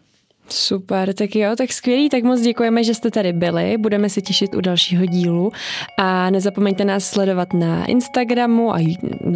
Super, 0.49 1.15
tak 1.15 1.37
jo, 1.37 1.57
tak 1.57 1.73
skvělý, 1.73 2.09
tak 2.09 2.23
moc 2.23 2.41
děkujeme, 2.41 2.85
že 2.85 2.95
jste 2.95 3.11
tady 3.11 3.33
byli, 3.33 3.79
budeme 3.79 4.09
se 4.09 4.21
těšit 4.21 4.55
u 4.55 4.61
dalšího 4.61 5.07
dílu 5.07 5.53
a 5.99 6.31
nezapomeňte 6.31 6.85
nás 6.85 7.05
sledovat 7.05 7.53
na 7.53 7.85
Instagramu 7.85 8.75
a 8.75 8.79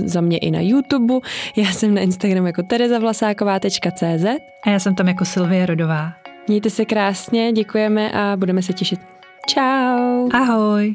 za 0.04 0.20
mě 0.20 0.38
i 0.38 0.50
na 0.50 0.60
YouTube. 0.60 1.14
Já 1.56 1.72
jsem 1.72 1.94
na 1.94 2.00
Instagramu 2.00 2.46
jako 2.46 2.62
terezavlasáková.cz 2.62 4.24
a 4.64 4.70
já 4.70 4.78
jsem 4.78 4.94
tam 4.94 5.08
jako 5.08 5.24
Silvie 5.24 5.66
Rodová. 5.66 6.12
Mějte 6.48 6.70
se 6.70 6.84
krásně, 6.84 7.52
děkujeme 7.52 8.10
a 8.12 8.36
budeme 8.36 8.62
se 8.62 8.72
těšit. 8.72 9.00
Ciao. 9.48 10.28
Ahoj. 10.32 10.94